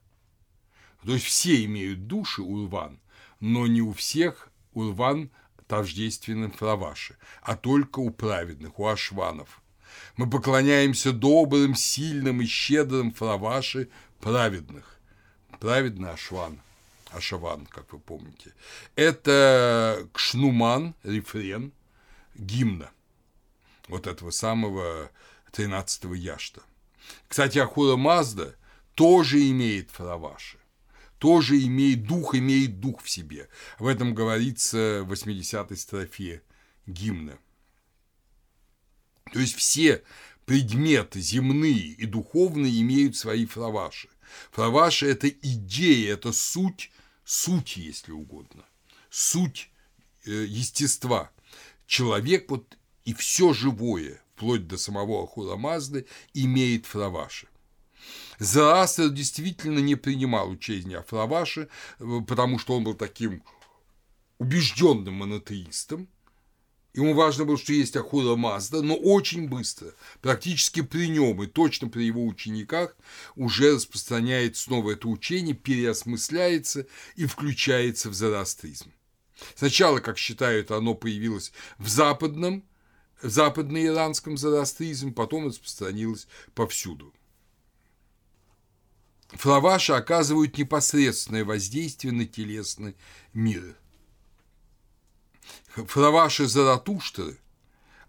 [1.04, 3.00] То есть все имеют души Урван,
[3.40, 5.30] но не у всех Урван
[5.66, 9.62] тождественным фраваши, а только у праведных, у ашванов.
[10.16, 13.88] Мы поклоняемся добрым, сильным и щедрым фраваши
[14.20, 14.98] праведных.
[15.58, 16.60] Праведный ашван–
[17.12, 18.54] Ашаван, как вы помните.
[18.96, 21.72] Это кшнуман, рефрен,
[22.34, 22.90] гимна
[23.88, 25.10] вот этого самого
[25.52, 26.62] 13-го яшта.
[27.28, 28.54] Кстати, Ахура Мазда
[28.94, 30.58] тоже имеет фараваши,
[31.18, 33.48] тоже имеет дух, имеет дух в себе.
[33.78, 36.42] В этом говорится в 80-й строфе
[36.86, 37.38] гимна.
[39.32, 40.02] То есть все
[40.44, 44.08] предметы земные и духовные имеют свои фраваши.
[44.52, 46.90] Фраваши– это идея, это суть
[47.30, 48.64] суть, если угодно,
[49.08, 49.70] суть
[50.24, 51.30] э, естества.
[51.86, 57.46] человек вот и все живое, вплоть до самого Ахура Мазды, имеет Фраваши.
[58.40, 61.02] Зороастр действительно не принимал учения о
[62.00, 63.44] э, потому что он был таким
[64.38, 66.08] убежденным монотеистом,
[66.92, 71.88] Ему важно было, что есть Ахура Мазда, но очень быстро, практически при нем и точно
[71.88, 72.96] при его учениках
[73.36, 78.92] уже распространяется снова это учение, переосмысляется и включается в зороастризм.
[79.54, 82.64] Сначала, как считают, оно появилось в западном,
[83.22, 87.14] в западно-иранском зороастризме, потом распространилось повсюду.
[89.28, 92.96] Флаваши оказывают непосредственное воздействие на телесный
[93.32, 93.76] мир.
[95.74, 97.38] Флаваши Заратуштры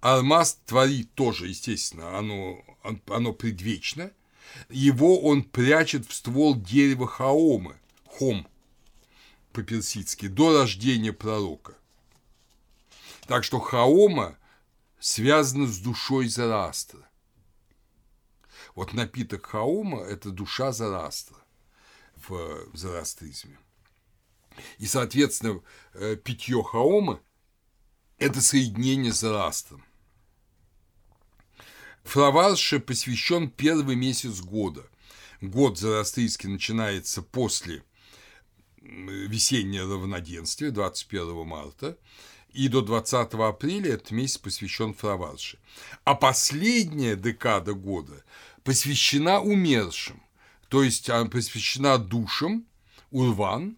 [0.01, 2.63] Алмаз творит тоже, естественно, оно,
[3.07, 4.11] оно предвечно.
[4.69, 7.77] Его он прячет в ствол дерева Хаомы,
[8.07, 8.47] Хом
[9.53, 11.75] по-персидски, до рождения пророка.
[13.27, 14.37] Так что Хаома
[14.99, 17.07] связана с душой Зарастра.
[18.73, 21.37] Вот напиток Хаома– это душа Зарастра
[22.27, 23.59] в зороастризме.
[24.79, 25.61] И, соответственно,
[25.93, 27.19] э, питье Хаома–
[28.21, 29.83] это соединение с Зарастром.
[32.03, 34.85] Флаварше посвящен первый месяц года.
[35.41, 37.83] Год зороастрийский начинается после
[38.81, 41.97] весеннее равноденствие 21 марта,
[42.53, 45.57] и до 20 апреля этот месяц посвящен Фраварше.
[46.03, 48.23] А последняя декада года
[48.63, 50.21] посвящена умершим,
[50.67, 52.65] то есть она посвящена душам,
[53.09, 53.77] урван,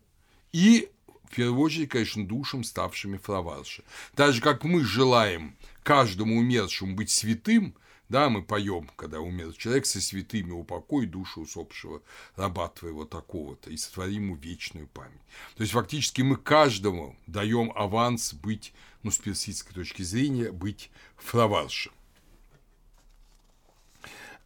[0.52, 0.90] и
[1.34, 3.84] в первую очередь, конечно, душам, ставшими Фраварше.
[4.14, 7.74] Так же, как мы желаем каждому умершему быть святым,
[8.08, 12.04] да, мы поем, когда умер человек, со святыми упокой душу усопшего
[12.36, 15.22] раба твоего такого-то и сотворим ему вечную память.
[15.56, 18.72] То есть, фактически мы каждому даем аванс быть,
[19.02, 21.94] ну, с персидской точки зрения, быть фраваршем.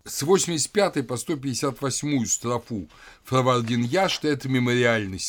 [0.07, 2.89] С 85 по 158 строфу
[3.25, 5.19] Фравардин Яшта– это мемориальный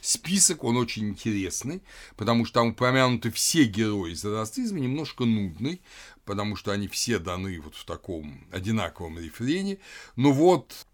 [0.00, 1.82] список, он очень интересный,
[2.16, 5.82] потому что там упомянуты все герои зороастризма, немножко нудный,
[6.24, 9.78] потому что они все даны вот в таком одинаковом рефрене.
[10.16, 10.86] Но вот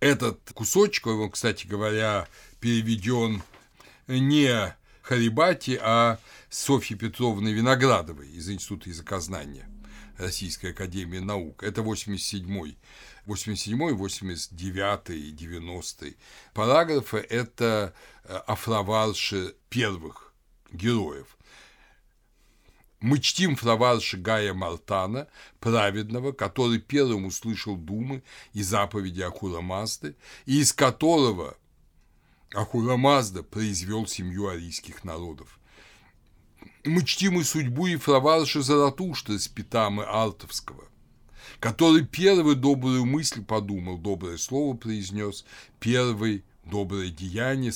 [0.00, 2.26] этот кусочек, он, кстати говоря,
[2.58, 3.44] переведен
[4.08, 6.18] не Харибати, а
[6.48, 9.69] Софьей Петровной Виноградовой из Института языкознания
[10.20, 11.62] Российской Академии Наук.
[11.62, 12.76] Это 87-й
[13.26, 16.06] 87, 89 и 90
[16.52, 17.94] параграфы– это
[18.46, 20.32] афроварши первых
[20.72, 21.36] героев.
[23.00, 25.26] Мы чтим флаварша Гая Мартана,
[25.58, 31.56] праведного, который первым услышал думы и заповеди Ахура Мазды, и из которого
[32.52, 35.59] Ахура Мазда произвел семью арийских народов.
[36.84, 40.84] Мы чтим и судьбу и флаварша Заратушта из Питамы Алтовского,
[41.58, 45.44] который первый добрую мысль подумал, доброе слово произнес,
[45.78, 47.72] первый доброе деяние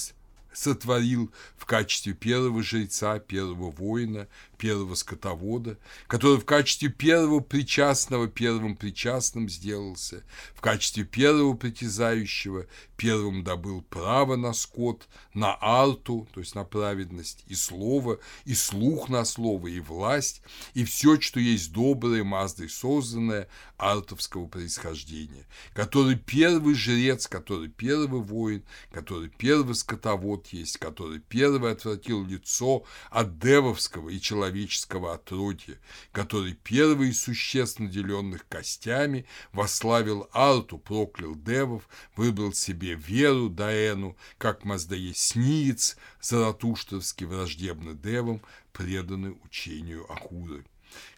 [0.55, 4.27] сотворил в качестве первого жреца, первого воина,
[4.65, 13.45] первого скотовода, который в качестве первого причастного первым причастным сделался, в качестве первого притязающего первым
[13.45, 19.27] добыл право на скот, на алту, то есть на праведность, и слово, и слух на
[19.27, 20.41] слово, и власть,
[20.73, 28.65] и все, что есть доброе, маздой созданное, артовского происхождения, который первый жрец, который первый воин,
[28.93, 35.79] который первый скотовод есть, который первый отвратил лицо от девовского и человеческого человеческого отродья,
[36.13, 44.65] который первый из существ, наделенных костями, вославил Арту, проклял девов, выбрал себе веру Даэну, как
[44.65, 48.43] Маздоесниец, заратуштовский враждебный девам,
[48.73, 50.65] преданный учению Ахуры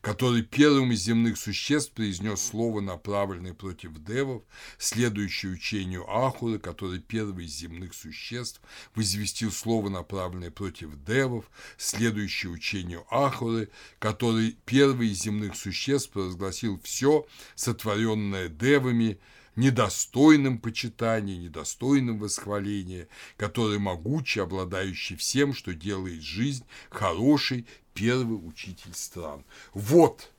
[0.01, 4.43] который первым из земных существ произнес слово, направленное против девов,
[4.79, 8.61] следующее учению Ахуры, который первый из земных существ
[8.95, 13.69] возвестил слово, направленное против девов, следующее учению Ахуры,
[13.99, 19.19] который первый из земных существ провозгласил все, сотворенное девами,
[19.57, 27.67] недостойным почитания, недостойным восхваления, который могучий, обладающий всем, что делает жизнь хорошей,
[27.97, 29.45] первый учитель стран.
[29.75, 30.31] Вот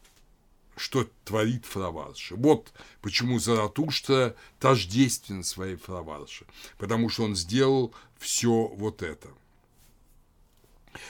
[0.78, 2.36] что творит Фраварша.
[2.36, 6.46] Вот почему Заратуштра тождествен своей Фраварше,
[6.78, 9.30] потому что он сделал все вот это.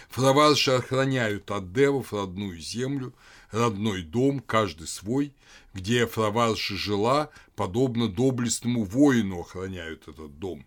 [0.09, 3.13] Фраварши охраняют от девов родную землю,
[3.51, 5.33] родной дом, каждый свой,
[5.73, 10.65] где Фраварша жила, подобно доблестному воину охраняют этот дом.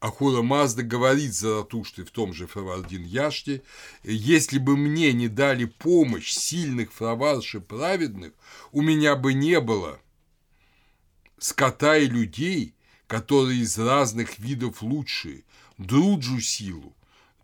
[0.00, 3.62] Ахура Мазда говорит Заратуште в том же Фравардин Яште,
[4.04, 8.32] «Если бы мне не дали помощь сильных фраварши праведных,
[8.70, 10.00] у меня бы не было
[11.38, 12.74] скота и людей,
[13.08, 15.42] которые из разных видов лучшие,
[15.78, 16.94] друджу силу,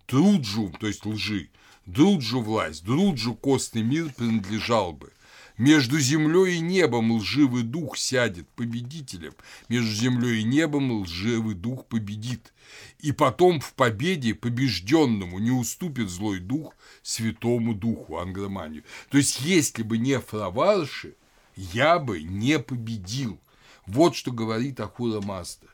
[0.07, 1.51] друджу, то есть лжи,
[1.87, 5.13] друджу власть, друджу костный мир принадлежал бы.
[5.57, 9.35] Между землей и небом лживый дух сядет победителем,
[9.69, 12.53] между землей и небом лживый дух победит.
[12.99, 18.83] И потом в победе побежденному не уступит злой дух святому духу Ангроманию.
[19.11, 21.15] То есть, если бы не фраварши,
[21.55, 23.41] я бы не победил.
[23.87, 25.69] Вот что говорит Ахура Маста.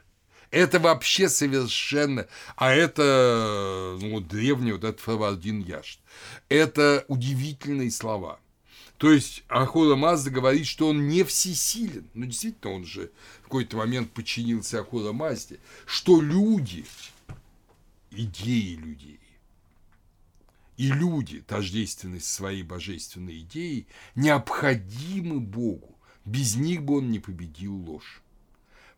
[0.51, 2.27] Это вообще совершенно...
[2.57, 6.01] А это ну, древний вот этот Фравардин Яшт.
[6.51, 8.41] Это удивительные слова–
[9.01, 12.07] то есть Ахура Мазда говорит, что он не всесилен.
[12.13, 15.59] Ну, действительно, он же в какой-то момент подчинился Ахура Мазде.
[15.87, 16.85] Что люди,
[18.11, 19.19] идеи людей,
[20.77, 23.87] и люди, тождественные своей божественной идеей,
[24.17, 25.97] необходимы Богу.
[26.27, 28.21] Без них бы он не победил ложь.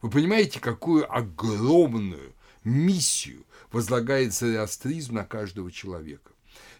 [0.00, 2.34] Вы понимаете, какую огромную
[2.64, 6.32] миссию возлагает зороастризм на каждого человека?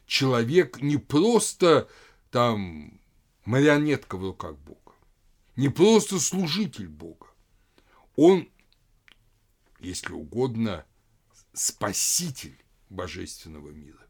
[0.09, 1.89] Человек не просто
[2.33, 2.99] там
[3.45, 4.95] марионетка в руках Бога,
[5.57, 7.26] не просто служитель Бога,
[8.16, 8.49] он,
[9.80, 10.84] если угодно,
[11.53, 14.07] спаситель божественного мира.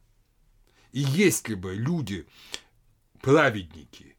[0.92, 2.26] И если бы люди,
[3.20, 4.16] праведники,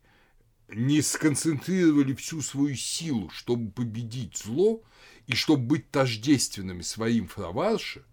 [0.68, 4.82] не сконцентрировали всю свою силу, чтобы победить зло
[5.28, 8.06] и чтобы быть тождественными своим фраварше–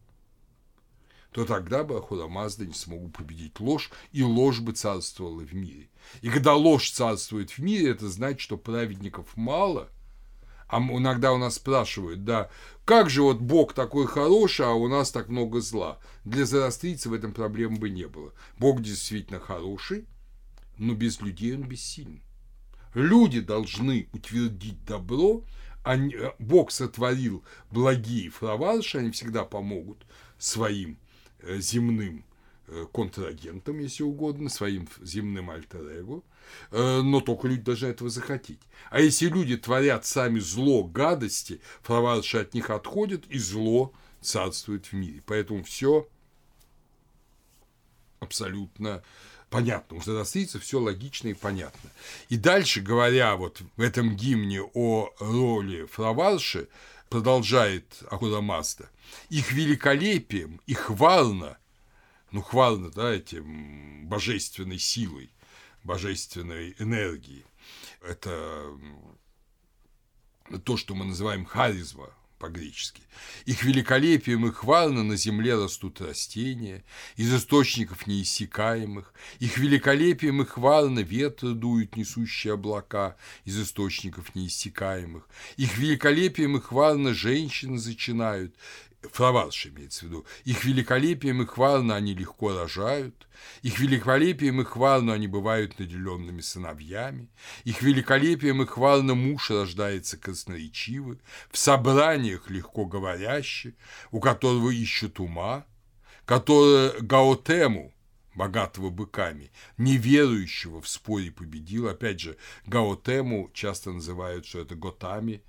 [1.33, 5.89] то тогда бы Ахура не смог победить ложь, и ложь бы царствовала в мире.
[6.23, 9.89] И когда ложь царствует в мире, это значит, что праведников мало.
[10.67, 12.49] А иногда у нас спрашивают, да,
[12.85, 15.99] как же вот Бог такой хороший, а у нас так много зла?
[16.25, 18.33] Для зороастрийцев в этом проблем бы не было.
[18.57, 20.07] Бог действительно хороший,
[20.79, 22.23] но без людей он бессилен.
[22.95, 25.45] Люди должны утвердить добро,
[25.85, 30.05] э, Бог сотворил благие фраварши, они всегда помогут
[30.39, 30.99] своим
[31.59, 32.25] земным
[32.69, 38.61] э, контрагентом, если угодно, своим земным альтер э, но только люди должны этого захотеть.
[38.91, 44.93] А если люди творят сами зло, гадости, фраварши от них отходят, и зло царствует в
[44.93, 45.23] мире.
[45.27, 46.09] Поэтому все
[48.21, 49.03] абсолютно
[49.51, 49.97] понятно.
[49.97, 51.91] У зороастрийцев все логично и понятно.
[52.29, 56.69] И дальше, говоря вот в этом гимне о роли фраварши,
[57.11, 58.89] продолжает Ахура Мазда,
[59.29, 61.59] их великолепием и хвално,
[62.31, 65.31] ну, хвално, да, этим божественной силой,
[65.83, 67.45] божественной энергией.
[68.01, 68.79] Это
[70.65, 72.11] то, что мы называем харизма,
[72.41, 73.03] по-гречески.
[73.45, 76.83] Их великолепием и хвально на земле растут растения,
[77.17, 79.13] из источников неиссякаемых.
[79.39, 85.29] Их великолепием и хвально ветры дуют несущие облака из источников неиссякаемых.
[85.59, 88.57] Их великолепием и хвально женщины зачинают,
[89.03, 90.27] Флаварш имеется в виду.
[90.45, 93.29] Их великолепием и хвально они легко рожают,
[93.63, 97.31] их великолепием и хвально они бывают наделенными сыновьями,
[97.65, 101.19] их великолепием и хвально муж рождается красноречивый,
[101.51, 103.75] в собраниях легко говорящий,
[104.11, 105.65] у которого ищут ума,
[106.27, 107.95] который Гаотему,
[108.35, 111.89] богатого быками, неверующего в споре победил.
[111.89, 112.37] Опять же,
[112.67, 115.43] Гаотему часто называют, что это Готами,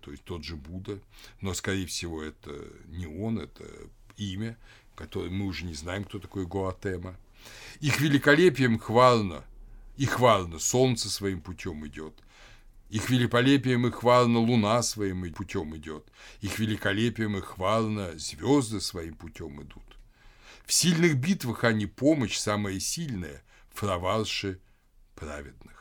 [0.00, 1.00] то есть тот же Будда,
[1.40, 2.52] но, скорее всего, это
[2.86, 3.64] не он, это
[4.16, 4.56] имя,
[4.94, 7.16] которое мы уже не знаем, кто такой Гуатема.
[7.80, 9.44] Их великолепием хвално,
[9.96, 12.14] и хвално солнце своим путем идет,
[12.90, 16.06] их великолепием и хвално луна своим путем идет,
[16.40, 19.84] их великолепием и хвално звезды своим путем идут.
[20.64, 24.60] В сильных битвах они помощь самая сильная, фраварши
[25.14, 25.77] праведных.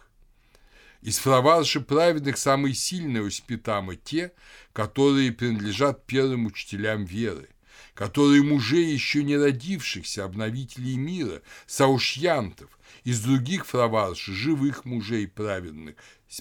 [1.01, 4.33] Из фраварши праведных самые сильные у спитамы те,
[4.73, 7.49] которые принадлежат первым учителям веры,
[7.93, 12.69] которые мужей еще не родившихся, обновителей мира, саушьянтов,
[13.03, 15.95] из других фраварши, живых мужей праведных,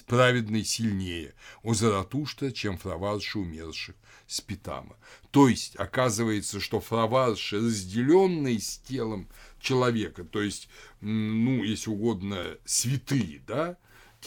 [0.05, 1.33] праведный сильнее,
[1.63, 3.95] у Заратушта, чем фраварши умерших
[4.27, 4.97] спитама.
[5.31, 9.29] То есть, оказывается, что фраварши, разделенные с телом
[9.59, 10.67] человека, то есть,
[10.99, 13.77] ну, если угодно, святые, да,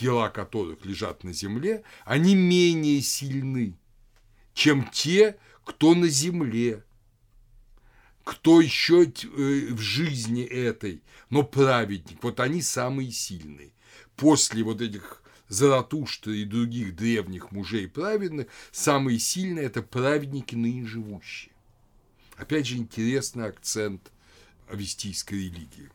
[0.00, 3.76] тела которых лежат на земле, они менее сильны,
[4.54, 6.82] чем те, кто на земле,
[8.24, 9.08] кто еще э,
[9.74, 12.22] в жизни этой, но праведник.
[12.22, 13.72] Вот они самые сильные.
[14.16, 21.52] После вот этих Заратушта и других древних мужей праведных, самые сильные– это праведники ныне живущие.
[22.36, 24.12] Опять же, интересный акцент
[24.68, 25.90] авестийской религии.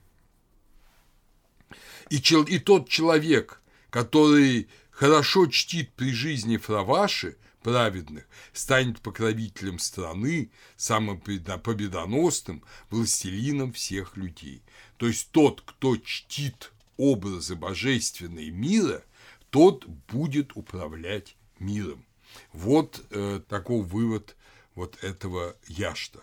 [2.09, 3.61] И, чел, и тот человек,
[3.95, 14.61] который хорошо чтит при жизни Фраваши, праведных, станет покровителем страны, самым победоносным властелином всех людей.
[14.97, 19.01] То есть тот, кто чтит образы божественные мира,
[19.49, 22.05] тот будет управлять миром.
[22.51, 24.35] Вот э, такой вывод
[24.75, 26.19] вот этого яшта.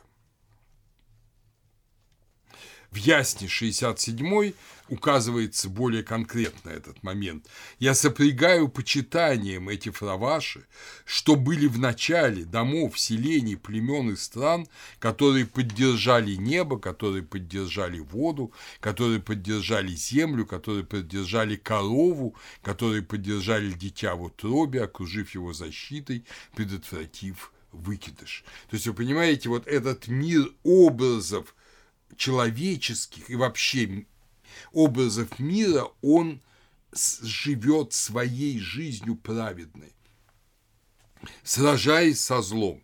[2.93, 4.53] В Ясне 67
[4.90, 7.47] указывается более конкретно этот момент.
[7.78, 10.66] Я сопрягаю почитанием эти фраваши,
[11.07, 14.66] что были в начале домов, селений, племен и стран,
[14.99, 24.16] которые поддержали небо, которые поддержали воду, которые поддержали землю, которые поддержали корову, которые поддержали дитя
[24.16, 28.45] в утробе, окружив его защитой, предотвратив выкидыш.
[28.68, 31.55] То есть, вы понимаете, вот этот мир образов
[32.17, 34.07] человеческих и вообще
[34.73, 36.41] образов мира, он
[37.23, 39.93] живет своей жизнью праведной,
[41.43, 42.83] сражаясь со злом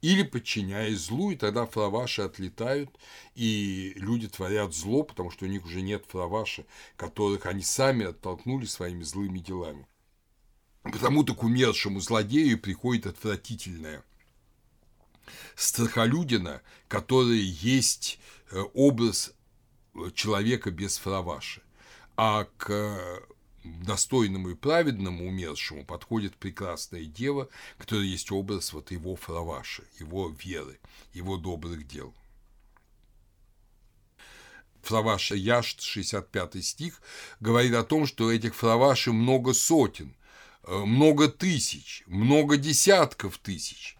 [0.00, 2.90] или подчиняясь злу, и тогда фраваши отлетают,
[3.34, 8.66] и люди творят зло, потому что у них уже нет фраваши, которых они сами оттолкнули
[8.66, 9.86] своими злыми делами.
[10.82, 14.04] Потому-то к умершему злодею приходит отвратительное
[15.56, 18.18] страхолюдина, которая есть
[18.74, 19.32] образ
[20.14, 21.62] человека без фраваши.
[22.16, 23.22] А к
[23.64, 27.48] достойному и праведному умершему подходит прекрасная дева,
[27.78, 30.78] которая есть образ вот его фраваши, его веры,
[31.12, 32.14] его добрых дел.
[34.82, 37.00] Фраваша Яшт, 65 стих,
[37.40, 40.14] говорит о том, что этих фравашей много сотен,
[40.64, 43.96] э, много тысяч, много десятков тысяч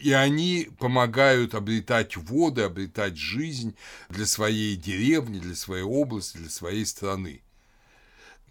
[0.00, 3.76] и они помогают обретать воды, обретать жизнь
[4.08, 7.42] для своей деревни, для своей области, для своей страны.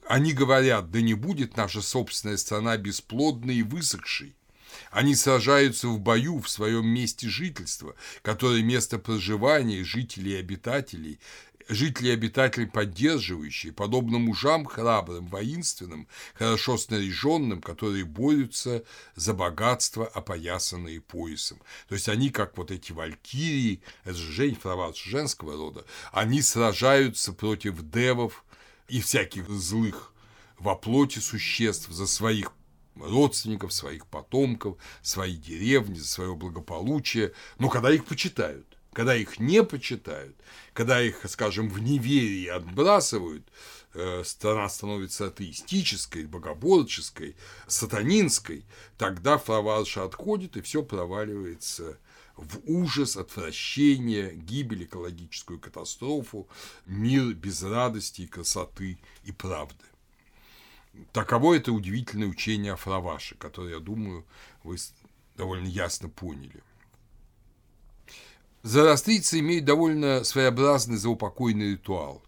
[0.08, 4.36] Они говорят, да не будет наша собственная страна бесплодной и высохшей.
[4.92, 11.20] Они сражаются в бою в своем месте жительства, которое место проживания жителей и обитателей,
[11.70, 18.84] жители и обитатели поддерживающие, подобно мужам храбрым, воинственным, хорошо снаряженным, которые борются
[19.16, 21.62] за богатство, опоясанные поясом.
[21.88, 27.32] То есть они, как вот эти валькирии, это же жень, фрават женского рода, они сражаются
[27.32, 28.44] против девов
[28.88, 30.14] и всяких злых
[30.58, 32.52] во плоти существ за своих
[32.96, 38.69] родственников, своих потомков, свои деревни, за свое благополучие, но когда их почитают.
[39.00, 40.36] Когда их не почитают,
[40.74, 43.48] когда их, скажем, в неверии отбрасывают,
[43.94, 48.66] э, страна становится атеистической, богоборческой, сатанинской,
[48.98, 51.98] тогда флаварша отходит, и все проваливается
[52.36, 56.50] в ужас, отвращение, гибель, экологическую катастрофу,
[56.86, 59.86] мир без радости, красоты и правды.
[61.14, 64.26] Таково это удивительное учение о Фраваше, которое, я думаю,
[64.66, 64.76] вы
[65.38, 66.62] довольно ясно поняли.
[68.64, 72.22] Зороастрийцы имеют довольно своеобразный заупокойный ритуал.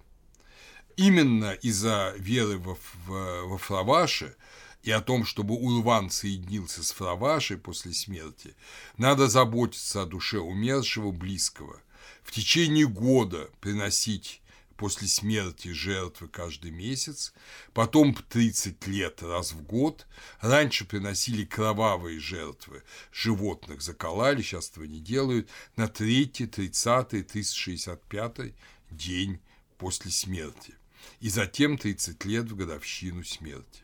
[0.96, 4.36] Именно из-за веры во, во, во Фраваше
[4.84, 8.56] и о том, чтобы Урван соединился с Фравашей после смерти,
[8.98, 11.82] надо заботиться о душе умершего близкого,
[12.24, 14.41] в течение года приносить
[14.82, 17.36] после смерти жертвы каждый месяц,
[17.72, 20.08] потом 30 лет раз в год.
[20.40, 28.56] Раньше приносили кровавые жертвы, животных заколали, сейчас этого не делают, на 3, 30, 365
[28.90, 29.40] день
[29.78, 30.74] после смерти.
[31.20, 33.84] И затем 30 лет в годовщину смерти.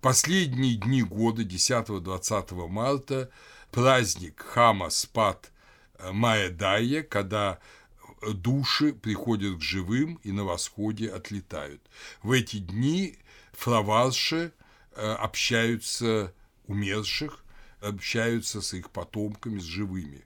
[0.00, 3.30] Последние дни года, 10-20 марта,
[3.70, 5.52] праздник Хама Спад
[6.02, 7.60] Маэдайя, когда
[8.22, 11.80] души приходят к живым и на восходе отлетают.
[12.22, 13.18] В эти дни
[13.52, 14.52] флаварши
[14.94, 16.34] э, общаются
[16.66, 17.44] умерших,
[17.80, 20.24] общаются с их потомками, с живыми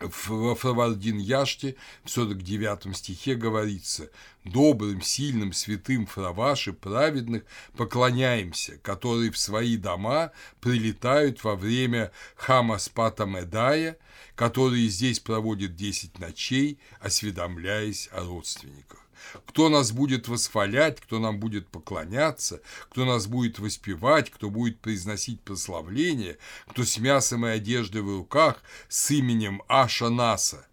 [0.00, 4.10] в Фравардин Яште в 49 стихе говорится
[4.44, 7.44] «Добрым, сильным, святым Фраваши, праведных,
[7.76, 13.98] поклоняемся, которые в свои дома прилетают во время Хамаспата Медая,
[14.34, 19.00] которые здесь проводят десять ночей, осведомляясь о родственниках»
[19.46, 25.40] кто нас будет восхвалять, кто нам будет поклоняться, кто нас будет воспевать, кто будет произносить
[25.40, 30.66] прославление, кто с мясом и одеждой в руках, с именем Аша Наса,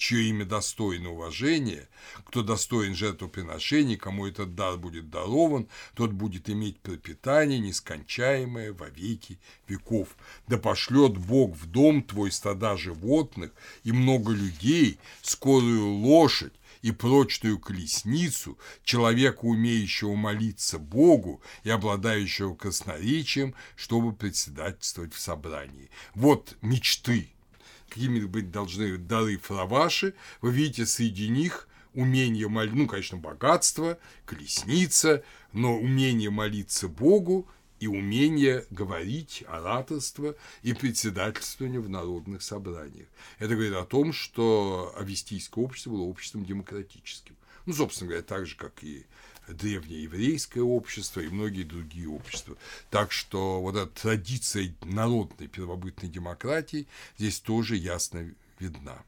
[0.00, 1.86] чье имя достойно уважения,
[2.26, 9.38] кто достоин жертвоприношений, кому этот дар будет дарован, тот будет иметь пропитание нескончаемое во веки
[9.68, 10.16] веков.
[10.48, 13.52] Да пошлет Бог в дом твой стада животных
[13.84, 23.54] и много людей, скорую лошадь, и прочную колесницу, человека, умеющего молиться Богу и обладающего красноречием,
[23.76, 25.90] чтобы председательствовать в собрании.
[26.14, 27.30] Вот мечты
[27.90, 35.24] какими быть должны дары фраваши, вы видите среди них умение молиться, ну, конечно, богатство, колесница,
[35.52, 37.48] но умение молиться Богу
[37.80, 43.08] и умение говорить, ораторство и председательствование в народных собраниях.
[43.38, 47.36] Это говорит о том, что авестийское общество было обществом демократическим.
[47.66, 49.06] Ну, собственно говоря, так же, как и
[49.48, 52.56] древнее еврейское общество и многие другие общества.
[52.90, 56.86] Так что вот эта традиция народной первобытной демократии
[57.18, 59.02] здесь тоже ясно видна.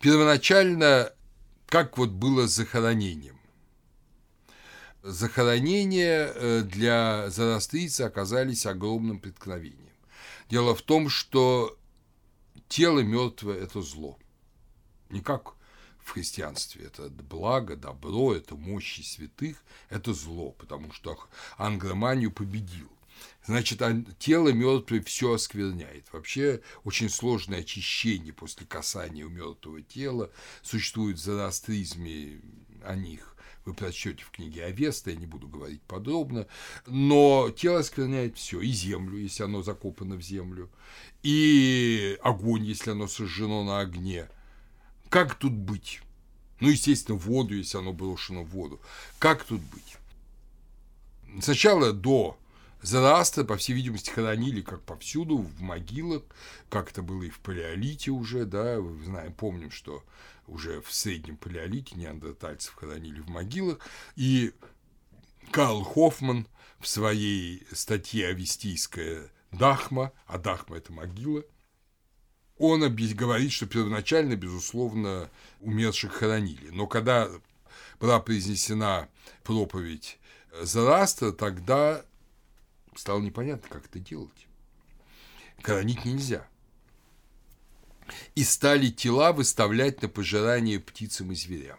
[0.00, 1.12] Первоначально,
[1.66, 3.35] как вот было с захоронением?
[5.06, 9.92] Захоронения э, для зороастрийца оказались огромным преткновением.
[10.50, 11.78] Дело в том, что
[12.68, 14.18] тело мертвое– это зло.
[15.10, 15.54] Не как
[16.02, 16.86] в христианстве.
[16.86, 21.16] Это благо, добро, это мощи святых, это зло, потому что
[21.56, 22.90] англоманию победил.
[23.46, 23.80] Значит,
[24.18, 26.12] тело мертвое все оскверняет.
[26.12, 30.30] Вообще очень сложное очищение после касания у мертвого тела.
[30.62, 32.40] Существует в зороастризме
[32.84, 33.35] о них
[33.66, 36.46] вы прочтете в книге Авеста, я не буду говорить подробно,
[36.86, 40.70] но тело оскверняет все, и землю, если оно закопано в землю,
[41.22, 44.28] и огонь, если оно сожжено на огне,
[45.10, 46.00] как тут быть?
[46.60, 48.80] Ну, естественно, воду, если оно брошено в воду.
[49.18, 49.96] Как тут быть?
[51.42, 52.38] Сначала до
[52.82, 56.22] Зороастра, по всей видимости, хоронили как повсюду, в могилах,
[56.68, 60.04] как это было и в палеолите уже, да, знаем, помним, что
[60.46, 63.78] уже в среднем палеолите неандертальцев хоронили в могилах,
[64.16, 64.52] и
[65.50, 66.46] Карл Хоффман
[66.80, 71.42] в своей статье «Авестийская Дахма», а Дахма– это могила–
[72.58, 75.30] он говорит, что первоначально, безусловно,
[75.60, 76.70] умерших хоронили.
[76.70, 77.28] Но когда
[78.00, 79.08] была произнесена
[79.42, 80.18] проповедь
[80.62, 82.02] Зарастра, тогда
[82.94, 84.46] стало непонятно, как это делать.
[85.62, 86.48] Хоронить нельзя.
[88.34, 91.78] И стали тела выставлять на пожирание птицам и зверям.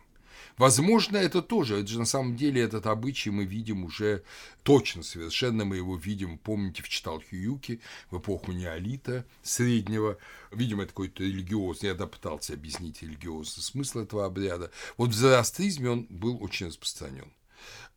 [0.58, 4.24] Возможно, это тоже, это же на самом деле этот обычай мы видим уже
[4.64, 10.18] точно, совершенно мы его видим, помните, в Читалхиюке в эпоху неолита среднего,
[10.52, 14.72] видимо, это какой-то религиозный, я допытался объяснить религиозный смысл этого обряда.
[14.98, 17.32] Вот в зороастризме он был очень распространен.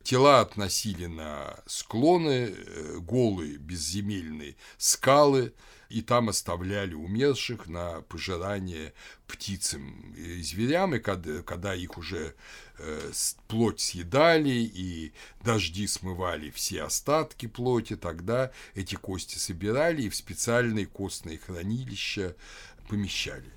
[0.03, 5.53] Тела относили на склоны, э, голые, безземельные скалы,
[5.91, 8.93] и там оставляли умерших на пожирание
[9.27, 12.33] птицам и зверям, и когда, когда их уже
[12.77, 13.11] э,
[13.47, 15.13] плоть съедали, и
[15.43, 22.35] дожди смывали все остатки плоти, тогда эти кости собирали и в специальные костные хранилища
[22.87, 23.51] помещали.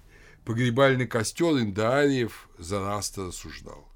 [0.44, 3.88] Погребальный костер Индаариев Зараста рассуждал.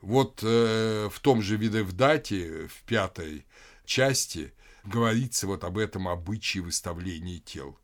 [0.00, 3.44] Вот э, в том же Видевдате, в пятой
[3.84, 4.52] части,
[4.84, 7.78] говорится вот об этом обычае выставления тел.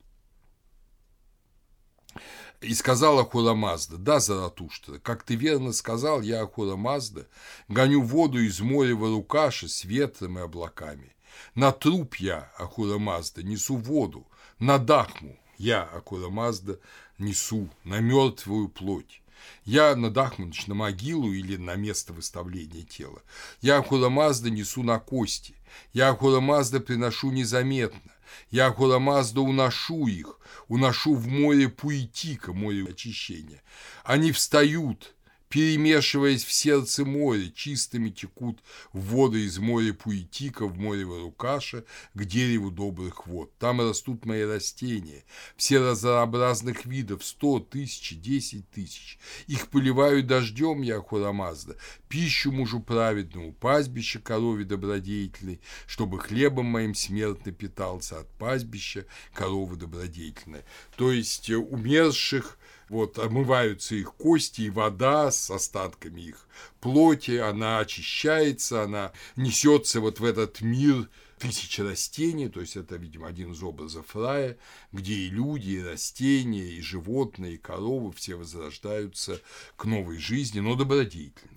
[2.60, 7.26] И сказала Ахура Мазда, да, Заратуштра, как ты верно сказал, я Ахура Мазда,
[7.68, 11.14] гоню воду из моря Варукаши с ветром и облаками.
[11.54, 14.26] На труп я, Ахура Мазда, несу воду,
[14.58, 16.78] на Дахму я, Ахура Мазда,
[17.18, 19.20] несу, на мертвую плоть.
[19.64, 23.22] Я на Дахманыч, на могилу или на место выставления тела.
[23.60, 25.54] Я Ахурамазда несу на кости.
[25.92, 28.12] Я Ахурамазда приношу незаметно.
[28.50, 30.38] Я Ахурамазда уношу их,
[30.68, 33.62] уношу в море Пуитика, море очищения.
[34.04, 35.13] Они встают,
[35.54, 38.58] перемешиваясь в сердце моря, чистыми текут
[38.92, 43.56] воды из моря Пуитика в море Варукаша к дереву добрых вод.
[43.60, 45.22] Там растут мои растения,
[45.56, 49.16] все разнообразных видов, сто тысяч, десять тысяч.
[49.46, 51.76] Их поливаю дождем, я Хурамазда,
[52.08, 60.64] пищу мужу праведному, пастбище корове добродетельной, чтобы хлебом моим смертно питался от пастбища коровы добродетельной.
[60.96, 62.58] То есть э, умерших
[62.88, 66.46] вот омываются их кости и вода с остатками их
[66.80, 71.08] плоти, она очищается, она несется вот в этот мир
[71.38, 74.56] тысячи растений, то есть это, видимо, один из образов рая,
[74.92, 79.40] где и люди, и растения, и животные, и коровы все возрождаются
[79.76, 81.53] к новой жизни, но добродетельные.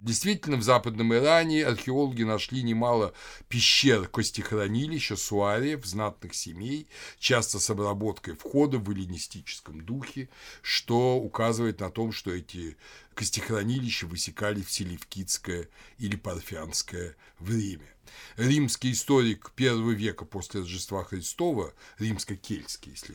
[0.00, 3.14] Действительно, в Западном Иране археологи нашли немало
[3.48, 6.86] пещер костехранилища, суариев, знатных семей,
[7.18, 10.28] часто с обработкой входа в эллинистическом духе,
[10.60, 12.76] что указывает на том, что эти
[13.14, 15.68] костехранилища высекали в селевкидское
[15.98, 17.88] или парфянское время.
[18.36, 23.14] Римский историк первого века после Рождества Христова, римско-кельтский, если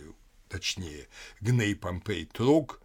[0.49, 1.07] точнее,
[1.39, 2.81] Гней Помпей Трог,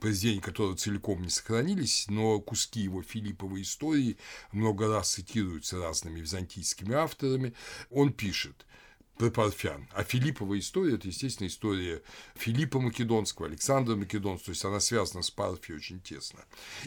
[0.00, 4.18] произведения которого целиком не сохранились, но куски его Филипповой истории
[4.52, 7.54] много раз цитируются разными византийскими авторами,
[7.90, 8.66] он пишет
[9.18, 9.88] про Парфян.
[9.92, 12.02] А Филиппова история– это, естественно, история
[12.36, 16.40] Филиппа Македонского, Александра Македонского, то есть она связана с Парфией очень тесно.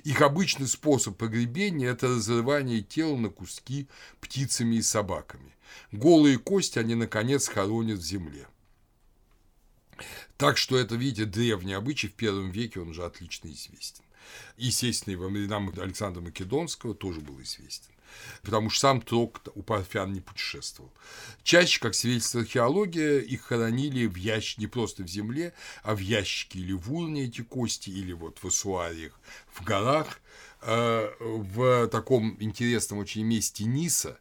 [0.04, 3.88] Их обычный способ погребения– это разрывание тела на куски
[4.22, 5.54] птицами и собаками.
[5.92, 8.48] Голые кости они, наконец, хоронят в земле.
[10.38, 14.04] Так что это, видите, древний обычай, в первом веке он уже отлично известен.
[14.58, 17.92] Естественно, и во времена Александра Македонского тоже был известен
[18.42, 20.92] потому что сам Трок у парфян не путешествовал.
[21.44, 25.54] Чаще, как свидетельствует археология, их хоронили в ящике, не просто в земле,
[25.84, 29.20] а в ящике или в урне эти кости, или вот в эссуариях
[29.54, 30.20] в горах,
[30.62, 34.20] э, в таком интересном очень месте Ниса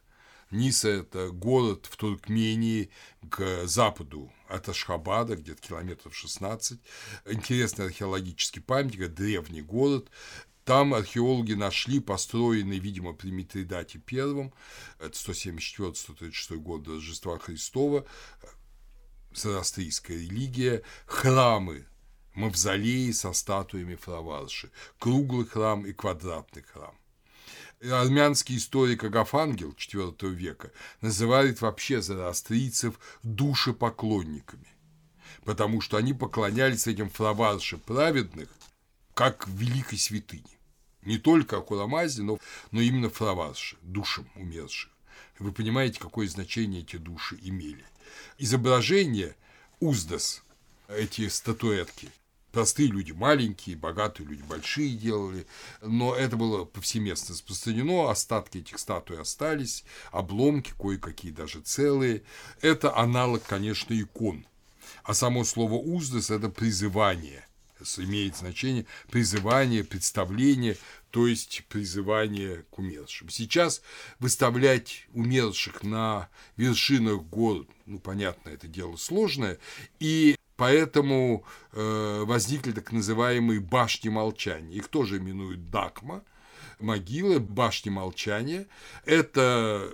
[0.51, 2.89] Ниса– это город в Туркмении
[3.29, 6.79] к западу от Ашхабада, где-то километров 16.
[7.27, 10.09] Интересный археологический памятник, древний город.
[10.65, 14.51] Там археологи нашли построенный, видимо, при Митридате I,
[14.99, 18.05] это 174-136 год до Рождества Христова,
[19.33, 21.87] зороастрийская религия, храмы,
[22.35, 24.69] мавзолеи со статуями Фраварши,
[24.99, 27.00] круглый храм и квадратный храм
[27.89, 30.71] армянский историк Агафангел IV века
[31.01, 34.67] называет вообще зороастрийцев душепоклонниками,
[35.45, 38.49] потому что они поклонялись этим флаварше праведных,
[39.13, 40.43] как великой святыне.
[41.01, 42.37] Не только Акуламазе, но,
[42.69, 44.91] но именно флаварше, душам умерших.
[45.39, 47.83] Вы понимаете, какое значение эти души имели.
[48.37, 49.35] Изображение
[49.79, 50.43] Уздас,
[50.87, 52.09] эти статуэтки,
[52.51, 55.45] простые люди маленькие, богатые люди большие делали,
[55.81, 62.23] но это было повсеместно распространено, остатки этих статуй остались, обломки кое-какие даже целые.
[62.61, 64.45] Это аналог, конечно, икон.
[65.03, 67.45] А само слово «уздас»– это призывание,
[67.97, 70.77] имеет значение призывание, представление,
[71.09, 73.29] то есть призывание к умершим.
[73.29, 73.81] Сейчас
[74.19, 79.57] выставлять умерших на вершинах гор, ну, понятно, это дело сложное,
[79.99, 84.75] и Поэтому э, возникли так называемые башни молчания.
[84.75, 86.21] Их тоже именуют Дакма,
[86.79, 88.67] могилы, башни молчания.
[89.05, 89.89] Это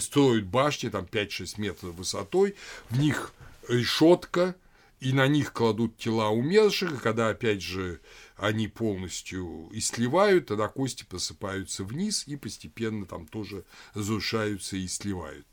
[0.00, 2.54] строят башни, там 5-6 метров высотой,
[2.88, 3.34] в них
[3.68, 4.54] решетка,
[4.98, 8.00] и на них кладут тела умерших, и когда, опять же,
[8.38, 15.46] они полностью и сливают, тогда кости просыпаются вниз и постепенно там тоже разрушаются и сливают.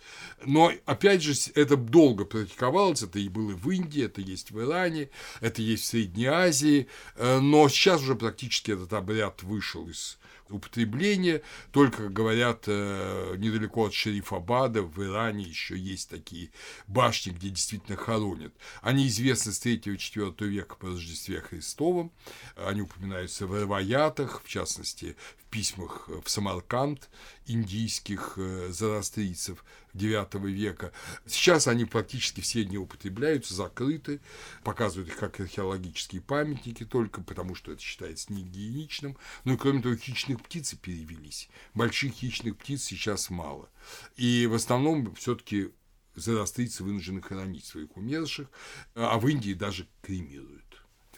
[0.45, 5.09] Но, опять же, это долго практиковалось, это и было в Индии, это есть в Иране,
[5.41, 10.17] это есть в Средней Азии, э, но сейчас уже практически этот обряд вышел из
[10.49, 11.41] употребления.
[11.71, 16.51] Только, говорят, э, недалеко от Шерифабада в Иране еще есть такие
[16.87, 18.53] башни, где действительно хоронят.
[18.81, 22.11] Они известны с 3-4 века по Рождестве Христовом.
[22.55, 27.09] Они упоминаются в Раваятах, в частности, в письмах в Самарканд
[27.45, 29.63] индийских э, зороастрийцев
[29.93, 30.91] IX века.
[31.25, 34.19] Сейчас они практически все не употребляются, закрыты,
[34.65, 39.15] показывают их как археологические памятники только, потому что это считается негигиеничным.
[39.45, 41.47] Ну и кроме того, хищных птиц перевелись.
[41.73, 43.69] Больших хищных птиц сейчас мало.
[44.17, 45.71] И в основном все-таки
[46.15, 48.49] зороастрийцы вынуждены хоронить своих умерших,
[48.93, 50.64] а в Индии даже кремируют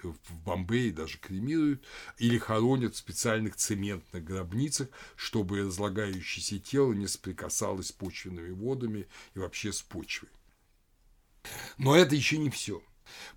[0.03, 1.84] в Бомбее даже кремируют
[2.18, 9.40] или хоронят в специальных цементных гробницах, чтобы разлагающееся тело не соприкасалось с почвенными водами и
[9.40, 10.30] вообще с почвой.
[11.78, 12.82] Но это еще не все.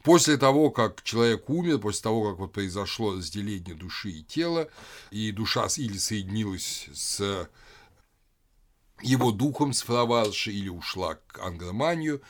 [0.02, 4.68] После того, как человек умер, после того, как вот произошло разделение души и тела,
[5.10, 7.48] и душа или соединилась с
[9.02, 12.20] его духом, с флаваршей, или ушла к ангроманию,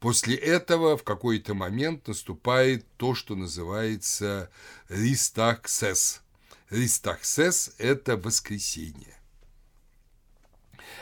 [0.00, 4.50] После этого в какой-то момент наступает то, что называется
[4.88, 6.22] ристахсес.
[6.70, 9.18] Ристахсес– это воскресенье.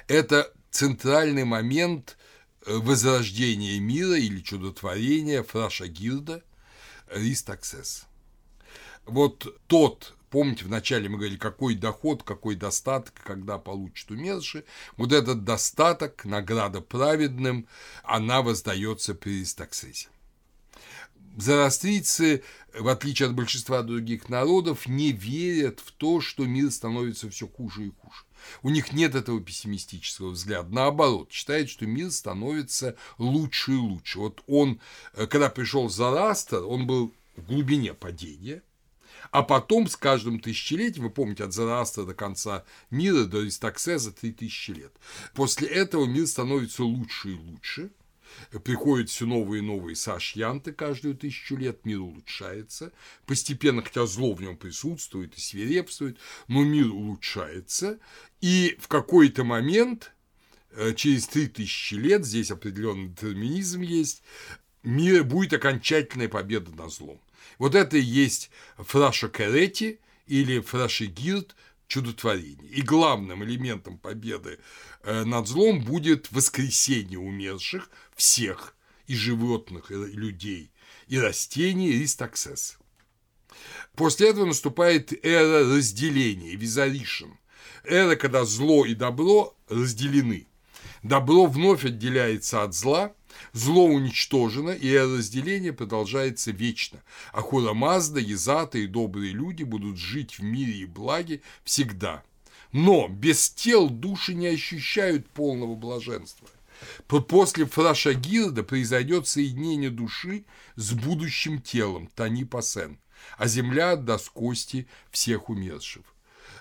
[0.08, 2.16] Это центральный момент
[2.64, 6.42] э, возрождения мира или чудотворения Фраша Гилда
[7.10, 8.06] Ристаксес.
[9.04, 14.64] Вот тот Помните, вначале мы говорили, какой доход, какой достаток, когда получит умерший.
[14.98, 17.66] Вот этот достаток, награда праведным,
[18.04, 20.08] она воздается при Истаксисе.
[21.38, 22.42] Зороастрийцы,
[22.78, 27.86] в отличие от большинства других народов, не верят в то, что мир становится все хуже
[27.86, 28.24] и хуже.
[28.62, 30.68] У них нет этого пессимистического взгляда.
[30.68, 34.18] Наоборот, считает, что мир становится лучше и лучше.
[34.18, 34.82] Вот он,
[35.14, 38.62] э, когда пришел Зарастер, он был в глубине падения,
[39.30, 44.32] а потом с каждым тысячелетием, вы помните, от Зарастра до конца мира, до Аристоксеза, три
[44.32, 44.92] тысячи лет.
[45.34, 47.90] После этого мир становится лучше и лучше–
[48.64, 52.92] приходят все новые и новые сашьянты каждую тысячу лет, мир улучшается,
[53.26, 57.98] постепенно, хотя зло в нем присутствует и свирепствует, но мир улучшается,
[58.40, 60.12] и в какой-то момент,
[60.72, 64.22] э, через три тысячи лет, здесь определенный детерминизм есть,
[64.82, 67.20] мир будет окончательная победа над злом.
[67.58, 71.54] Вот это и есть Фраша Керети или Фрашигирд
[71.88, 72.70] чудотворение.
[72.70, 74.58] И главным элементом победы
[75.02, 78.74] э, над злом будет воскресение умерших всех,
[79.06, 80.72] и животных, и людей,
[81.06, 82.78] и растений, и ристаксес.
[83.94, 87.30] После этого наступает эра разделения, визаришн.
[87.84, 90.48] Эра, когда зло и добро разделены.
[91.02, 93.14] Добро вновь отделяется от зла,
[93.52, 97.02] Зло уничтожено, и разделение продолжается вечно.
[97.32, 102.22] Ахура Мазда, Езата и добрые люди будут жить в мире и благе всегда.
[102.72, 106.48] Но без тел души не ощущают полного блаженства.
[107.06, 110.44] После фраша Гирда произойдет соединение души
[110.74, 112.98] с будущим телом Тани Пасен,
[113.38, 116.04] а земля отдаст кости всех умерших.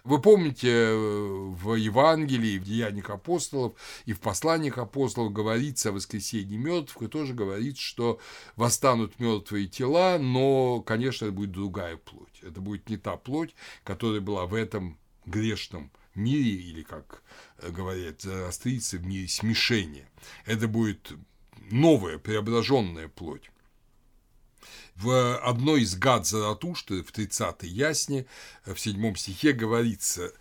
[0.05, 3.73] Вы помните, э, в Евангелии, в Деяниях апостолов
[4.05, 8.19] и в посланиях апостолов говорится о воскресении мертвых, и тоже говорится, что
[8.55, 12.39] восстанут мертвые тела, но, конечно, это будет другая плоть.
[12.43, 17.23] Это будет не та плоть, которая была в этом грешном мире, или, как
[17.57, 20.07] э, говорят австрийцы, в мире смешения.
[20.45, 21.13] Это будет
[21.71, 23.49] новая, преображенная плоть.
[24.95, 28.25] В одной из гад Заратушты, в 30-й ясне,
[28.65, 30.31] в 7 стихе говорится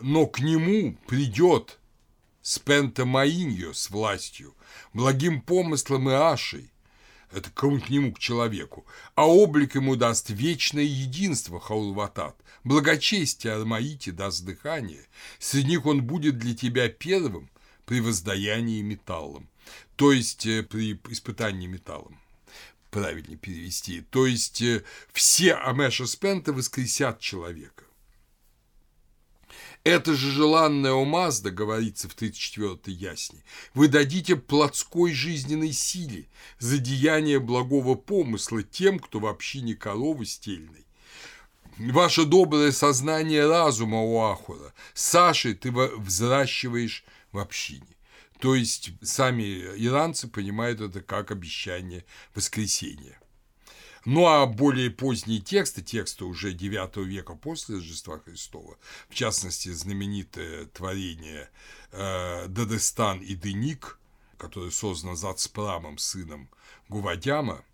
[0.00, 1.80] «Но к нему придет
[2.40, 4.54] с пентамаинью, с властью,
[4.92, 6.70] благим помыслом и ашей,
[7.32, 8.86] это к нему, к человеку,
[9.16, 15.04] а облик ему даст вечное единство, Хаулватат, благочестие Армаите даст дыхание,
[15.40, 17.50] среди них он будет для тебя первым
[17.84, 19.48] при воздаянии металлом,
[19.96, 22.20] то есть э, при испытании металлом
[22.94, 24.02] правильнее перевести.
[24.02, 27.82] То есть э, все Амеша Спента воскресят человека.
[29.82, 33.42] Это же желанная умазда, говорится в 34-й ясне,
[33.74, 36.28] вы дадите плотской жизненной силе
[36.60, 40.86] за деяние благого помысла тем, кто вообще не коровы стельной.
[41.76, 47.93] Ваше доброе сознание разума, Уахура, Сашей ты взращиваешь в общине.
[48.40, 49.42] То есть сами
[49.76, 52.04] иранцы понимают это как обещание
[52.34, 53.18] воскресения.
[54.04, 58.76] Ну а более поздние тексты, тексты уже IX века после Рождества Христова,
[59.08, 61.48] в частности, знаменитое творение
[61.90, 63.98] э, Дадестан и Деник,
[64.36, 66.50] которое создано Зацпрамом, сыном
[66.88, 67.64] Гувадяма,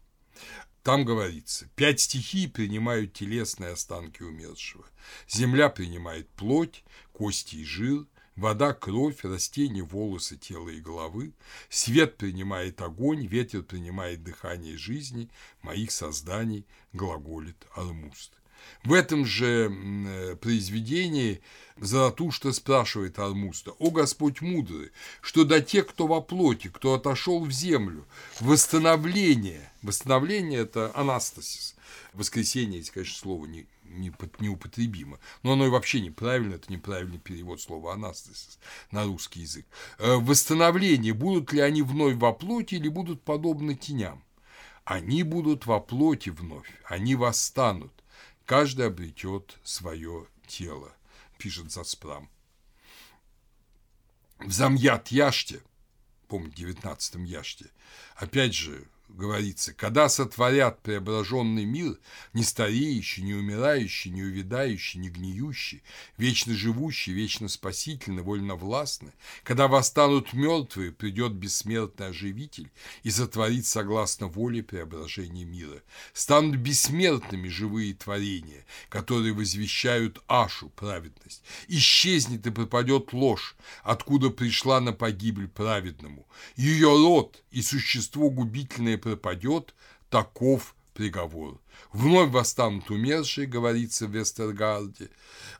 [0.84, 4.84] там говорится, пять стихий принимают телесные останки умершего.
[5.28, 8.06] Земля принимает плоть, кости и жир,
[8.36, 11.32] Вода– кровь, растения– волосы, тело и головы.
[11.69, 15.28] Свет принимает огонь, ветер принимает дыхание жизни,
[15.62, 18.32] моих созданий, глаголит Армуст.
[18.82, 21.40] В этом же э, произведении
[21.77, 24.90] Заратушта спрашивает Армуста, «О Господь мудрый,
[25.23, 28.07] что до тех, кто во плоти, кто отошел в землю,
[28.39, 31.74] восстановление, восстановление– это анастасис,
[32.12, 35.18] воскресение, здесь, конечно, слово не, неупотребимо.
[35.42, 38.58] Но оно и вообще неправильно, это неправильный перевод слова анастасис
[38.90, 39.66] на русский язык.
[39.98, 44.24] Э, восстановление, будут ли они вновь во плоти или будут подобны теням?
[44.84, 47.92] Они будут во плоти вновь, они восстанут,
[48.44, 50.92] каждый обретет свое тело,
[51.38, 52.28] пишет Заспрам.
[54.38, 55.62] В Замьят Яште,
[56.26, 57.66] помните, в 19 Яште,
[58.16, 61.98] опять же, говорится, когда сотворят преображенный мир,
[62.32, 65.82] не стареющий, не умирающий, не увядающий, не гниющий,
[66.16, 69.12] вечно живущий, вечно спасительный, вольновластный,
[69.42, 72.70] когда восстанут мертвые, придет бессмертный оживитель
[73.02, 75.82] и сотворит согласно воле преображения мира.
[76.12, 81.42] Станут бессмертными живые творения, которые возвещают Ашу, праведность.
[81.68, 86.26] Исчезнет и пропадет ложь, откуда пришла на погибель праведному.
[86.56, 89.74] Ее род и существо губительное пропадет,
[90.09, 91.60] таков приговор.
[91.93, 95.10] Вновь восстанут умершие, говорится в Вестергарде,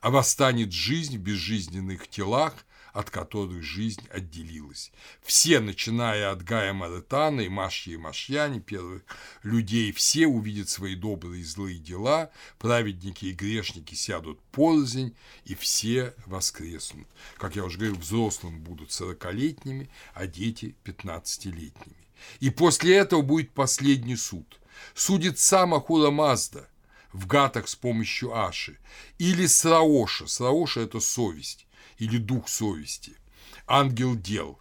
[0.01, 2.55] а восстанет жизнь в безжизненных телах,
[2.93, 4.93] от которых жизнь отделилась.
[5.23, 9.03] Все, начиная от Гая Маретана и Машьи и Машьяни, первых
[9.43, 15.15] людей, все увидят свои добрые и злые дела, праведники и грешники сядут порознь,
[15.45, 17.07] и все воскреснут.
[17.37, 22.00] Как я уже говорил, взрослым будут сорокалетними, а дети пятнадцатилетними.
[22.41, 24.61] И после этого будет последний суд.
[24.95, 26.69] Судит сам Ахура Мазда
[27.13, 28.79] в гатах с помощью Аши.
[29.19, 30.27] Или Сраоша.
[30.27, 31.67] Сраоша– это совесть
[31.99, 33.13] или дух совести.
[33.67, 34.59] Ангел дел.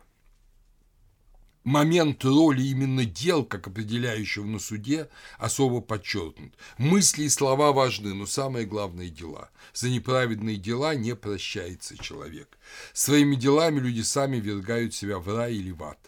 [1.63, 6.53] Момент роли именно дел, как определяющего на суде, особо подчеркнут.
[6.77, 9.49] Мысли и слова важны, но самое главное– дела.
[9.73, 12.57] За неправедные дела не прощается человек.
[12.93, 15.99] Своими делами люди сами вергают себя в рай или в ад.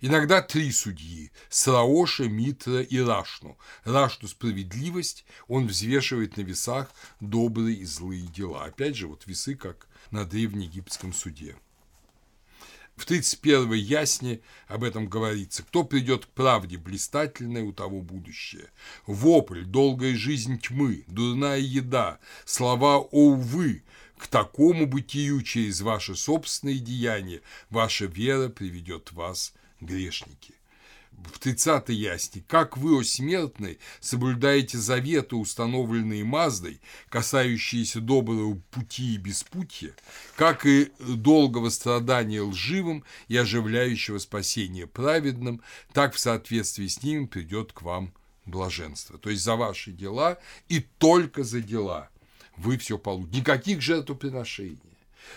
[0.00, 3.56] Иногда три судьи– Сраоша, Митра и Рашну.
[3.84, 6.90] Рашну– справедливость, он взвешивает на весах
[7.20, 8.64] добрые и злые дела.
[8.64, 11.56] Опять же, вот весы, как на древнеегипетском суде.
[12.96, 15.62] В 31 ясне об этом говорится.
[15.62, 18.70] Кто придет к правде блистательной, у того будущее.
[19.06, 23.82] Вопль, долгая жизнь тьмы, дурная еда, слова «о, увы»,
[24.16, 30.54] к такому бытию через ваши собственные деяния ваша вера приведет вас грешники.
[31.12, 39.16] В 30 ясне, как вы, о смертные, соблюдаете заветы, установленные Маздой, касающиеся доброго пути и
[39.16, 39.94] беспутья,
[40.36, 45.62] как и долгого страдания лживым и оживляющего спасения праведным,
[45.94, 48.12] так в соответствии с ним придет к вам
[48.44, 49.18] блаженство.
[49.18, 50.38] То есть за ваши дела
[50.68, 52.10] и только за дела
[52.56, 53.38] вы все получите.
[53.38, 54.80] Никаких жертвоприношений,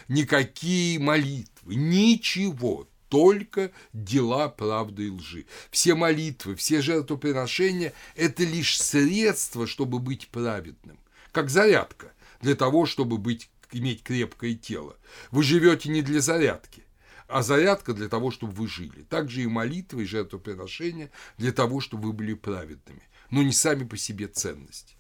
[0.07, 5.45] никакие молитвы, ничего только дела правды и лжи.
[5.71, 10.97] Все молитвы, все жертвоприношения– это лишь средство, чтобы быть праведным,
[11.31, 14.95] как зарядка для того, чтобы быть, иметь крепкое тело.
[15.31, 16.83] Вы живете не для зарядки,
[17.27, 19.01] а зарядка для того, чтобы вы жили.
[19.09, 23.97] Также и молитвы, и жертвоприношения для того, чтобы вы были праведными, но не сами по
[23.97, 24.98] себе ценности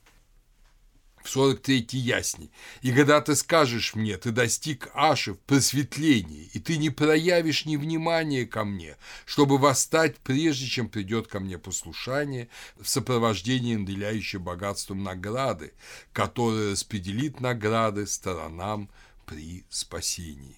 [1.23, 2.51] в 43-й ясни.
[2.81, 7.75] И когда ты скажешь мне, ты достиг Аши в просветлении, и ты не проявишь ни
[7.75, 15.03] внимания ко мне, чтобы восстать, прежде чем придет ко мне послушание в сопровождении наделяющей богатством
[15.03, 15.73] награды,
[16.13, 18.89] которая распределит награды сторонам
[19.25, 20.57] при спасении.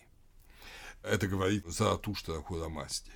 [1.04, 3.12] Это говорит Заратуштра Хурамасти.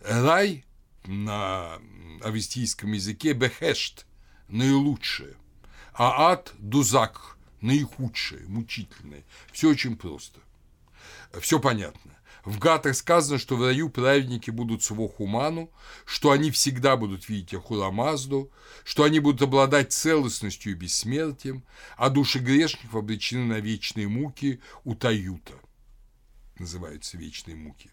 [0.00, 0.64] Рай
[1.06, 1.80] на
[2.22, 4.06] авестийском языке бехешт–
[4.52, 5.36] наилучшее
[5.94, 9.24] а ад– дузак, наихудшее, мучительное.
[9.52, 10.40] Все очень просто.
[11.40, 12.12] Все понятно.
[12.44, 15.70] В Гатах сказано, что в раю праведники будут свохуману,
[16.04, 18.50] что они всегда будут видеть Ахурамазду,
[18.84, 21.64] что они будут обладать целостностью и бессмертием,
[21.96, 25.54] а души грешников обречены на вечные муки у Таюта.
[26.58, 27.90] Называются вечные муки.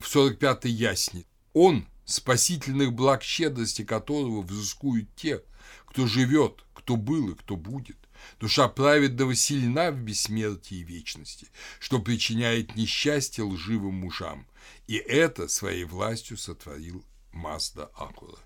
[0.00, 1.24] В 45-й ясне.
[1.52, 5.42] Он, спасительных благ щедрости которого взыскуют те,
[5.86, 7.96] кто живет, кто был и кто будет.
[8.40, 14.46] Душа праведного сильна в бессмертии и вечности, что причиняет несчастье лживым мужам,
[14.86, 18.38] и это своей властью сотворил Мазда Акура.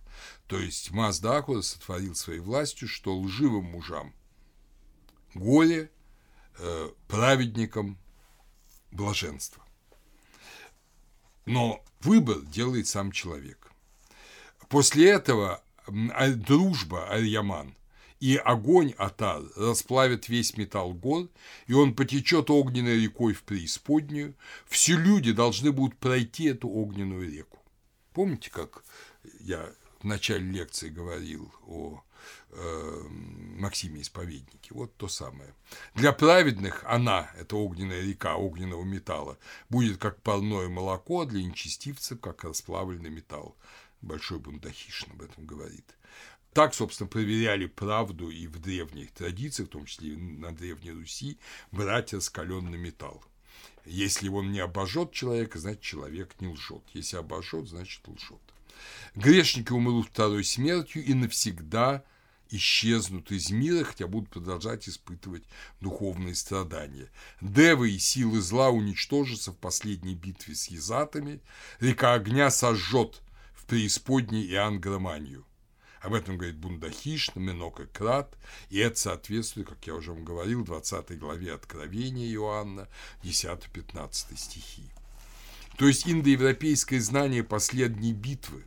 [0.49, 4.13] То есть Мазда Акура сотворил своей властью, что лживым мужам
[5.35, 5.91] горе,
[6.59, 7.99] э, праведникам
[8.91, 9.65] блаженство.
[11.51, 13.73] Но выбор делает сам человек.
[14.69, 15.61] После этого
[16.15, 17.75] а, дружба Арьяман
[18.21, 21.29] и огонь Атар расплавят весь металл гор,
[21.67, 24.37] и он потечет огненной рекой в преисподнюю.
[24.69, 27.59] Все люди должны будут пройти эту огненную реку.
[28.13, 28.85] Помните, как
[29.41, 29.69] я
[29.99, 32.01] в начале лекции говорил о
[32.53, 33.03] э,
[33.61, 34.75] Максиме Исповеднике.
[34.75, 35.55] Вот то самое.
[35.95, 42.21] Для праведных она, эта огненная река огненного металла, будет как парное молоко, а для нечестивцев
[42.21, 43.57] как расплавленный металл.
[44.01, 45.95] Большой Бундахишин об этом говорит.
[46.53, 51.39] Так, собственно, проверяли правду и в древних традициях, в том числе и на Древней Руси,
[51.71, 53.23] брать раскаленный металл.
[53.85, 56.83] Если он не обожжет человека, значит, человек не лжет.
[56.93, 58.41] Если обожжет, значит, лжет.
[59.15, 62.05] Грешники умрут второй смертью и навсегда
[62.51, 65.45] исчезнут из мира, хотя будут продолжать испытывать
[65.81, 67.09] духовные страдания.
[67.41, 71.41] Девы и силы зла уничтожатся в последней битве с язатами,
[71.81, 73.23] река огня сожжет
[73.55, 75.45] в преисподней и ангроманию.
[76.01, 78.37] Об этом говорит Бундахиш, и Крат,
[78.71, 82.89] и это соответствует, как я уже вам говорил, 20 главе Откровения Иоанна,
[83.23, 84.91] 10-15 стихи.
[85.77, 88.65] То есть индоевропейское знание последней битвы,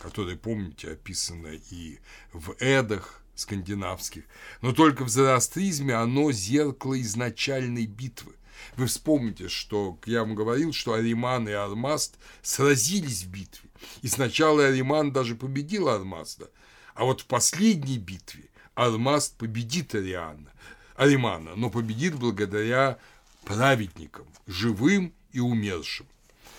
[0.00, 1.98] которое, помните, описано и
[2.32, 4.24] в Эдах скандинавских,
[4.62, 8.34] но только в зороастризме оно зеркало изначальной битвы,
[8.76, 13.70] Вы вспомните, что я вам говорил, что Ариман и Армаст сразились в битве.
[14.02, 16.50] И сначала Ариман даже победил Армаста,
[16.94, 18.44] а вот в последней битве
[18.74, 20.50] Армаст победит Ариана,
[20.96, 22.98] Аримана, но победит благодаря
[23.44, 26.06] праведникам, живым и умершим.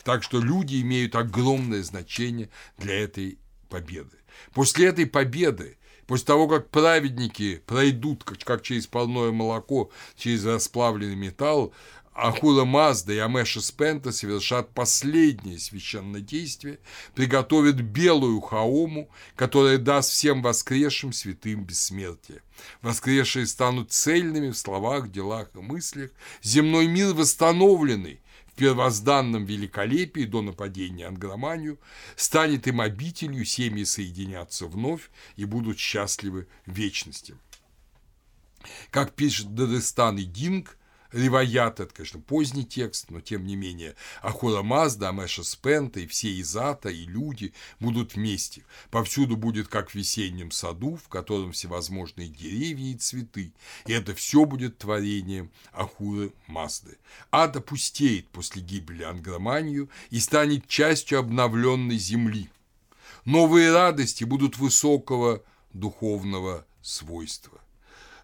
[0.03, 3.38] Так что люди имеют огромное значение для этой
[3.68, 4.18] победы.
[4.53, 5.77] После этой победы,
[6.10, 11.72] после того, как праведники пройдут, как, как через полное молоко, через расплавленный металл,
[12.15, 16.80] Ахура Мазда и Амеша Спента совершат последнее священное действие,
[17.14, 22.41] приготовят белую хаому, которая даст всем воскресшим святым бессмертие.
[22.81, 26.10] Воскресшие станут цельными в словах, делах и мыслях,
[26.41, 28.19] земной мир восстановленный,
[28.60, 31.80] первозданном великолепии до нападения Ангроманию,
[32.18, 37.38] станет им обителью, семьи соединятся вновь и будут счастливы вечности.
[38.91, 40.77] Как пишет Дагестан и Динг,
[41.11, 46.40] Реваят– это, конечно, поздний текст, но тем не менее Ахура Мазда, Амеша Спента и все
[46.40, 48.64] Изата и люди будут вместе.
[48.91, 53.53] Повсюду будет, как в весеннем саду, в котором всевозможные деревья и цветы.
[53.88, 56.98] И это все будет творением Ахуры Мазды.
[57.31, 62.49] Ад опустеет после гибели Ангроманию и станет частью обновленной земли.
[63.26, 67.60] Новые радости будут высокого духовного свойства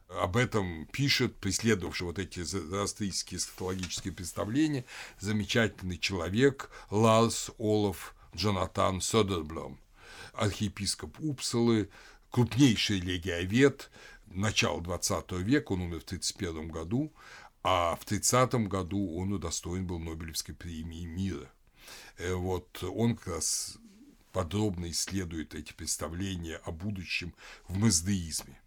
[0.10, 4.86] об этом пишет, преследовавший вот эти зороастрийские эсхатологические представления,
[5.20, 9.80] замечательный человек Ларс Олаф Джонатан Содерблом,
[10.34, 11.90] архиепископ Упсалы,
[12.30, 13.90] крупнейший легиовед
[14.28, 17.14] начала XX века, он умер в 1931 году,
[17.64, 21.50] а в 30 году он удостоен был Нобелевской премии мира.
[22.18, 23.78] Э, вот он как раз
[24.32, 27.34] подробно исследует эти представления о будущем
[27.68, 28.60] в маздеизме.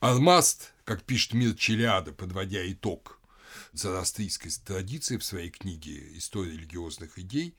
[0.00, 3.18] Алмаст, как пишет Мир Челиада, подводя итог
[3.72, 7.56] зороастрийской традиции в своей книге «История религиозных идей»,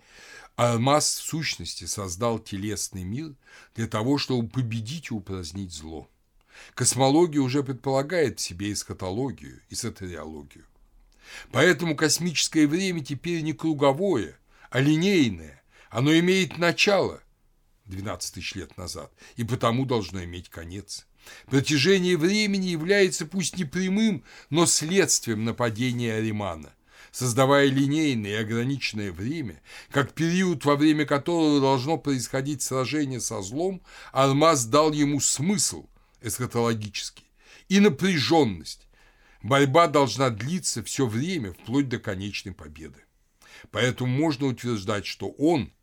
[0.55, 3.35] Алмаз в сущности создал телесный мир
[3.75, 6.09] для того, чтобы победить и упразднить зло.
[6.75, 10.65] Космология уже предполагает в себе эсхатологию и сатериологию.
[11.51, 14.39] Поэтому космическое время теперь не круговое,
[14.69, 15.61] а линейное.
[15.89, 17.21] Оно имеет начало
[17.85, 21.05] 12 тысяч лет назад и потому должно иметь конец.
[21.47, 26.73] Протяжение времени является пусть не прямым, но следствием нападения Аримана,
[27.11, 29.61] создавая линейное и ограниченное время,
[29.91, 33.81] как период, во время которого должно происходить сражение со злом,
[34.11, 35.87] Алмаз дал ему смысл
[36.21, 37.25] эсхатологический
[37.67, 38.87] и напряженность.
[39.41, 42.99] Борьба должна длиться все время, вплоть до конечной победы.
[43.71, 45.71] Поэтому можно утверждать, что он–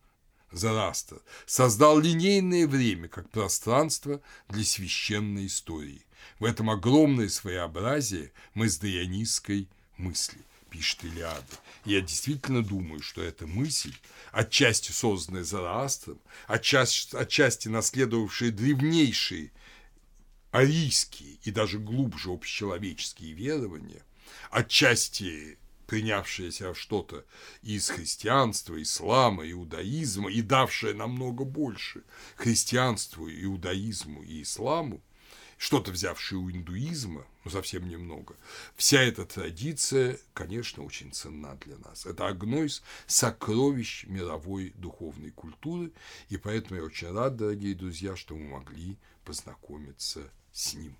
[0.52, 6.02] Зороастр создал линейное время как пространство для священной истории.
[6.39, 10.39] В этом огромное своеобразие маздеянистской мысли,
[10.70, 11.43] пишет Илиада.
[11.85, 13.94] Я действительно думаю, что эта мысль,
[14.32, 19.52] отчасти созданная Зороастром, отчасти, отчасти наследовавшая древнейшие
[20.51, 24.02] арийские и даже глубже общечеловеческие верования,
[24.51, 27.25] отчасти принявшаяся что-то
[27.63, 32.03] из христианства, ислама, иудаизма и давшая намного больше
[32.37, 35.01] христианству, иудаизму и исламу,
[35.59, 38.37] что-то взявшее у индуизма, но совсем немного.
[38.77, 42.05] Вся эта традиция, конечно, очень ценна для нас.
[42.05, 45.93] Это одно из сокровищ мировой духовной культуры,
[46.29, 50.97] и поэтому я очень рад, дорогие друзья, что мы могли познакомиться с ним.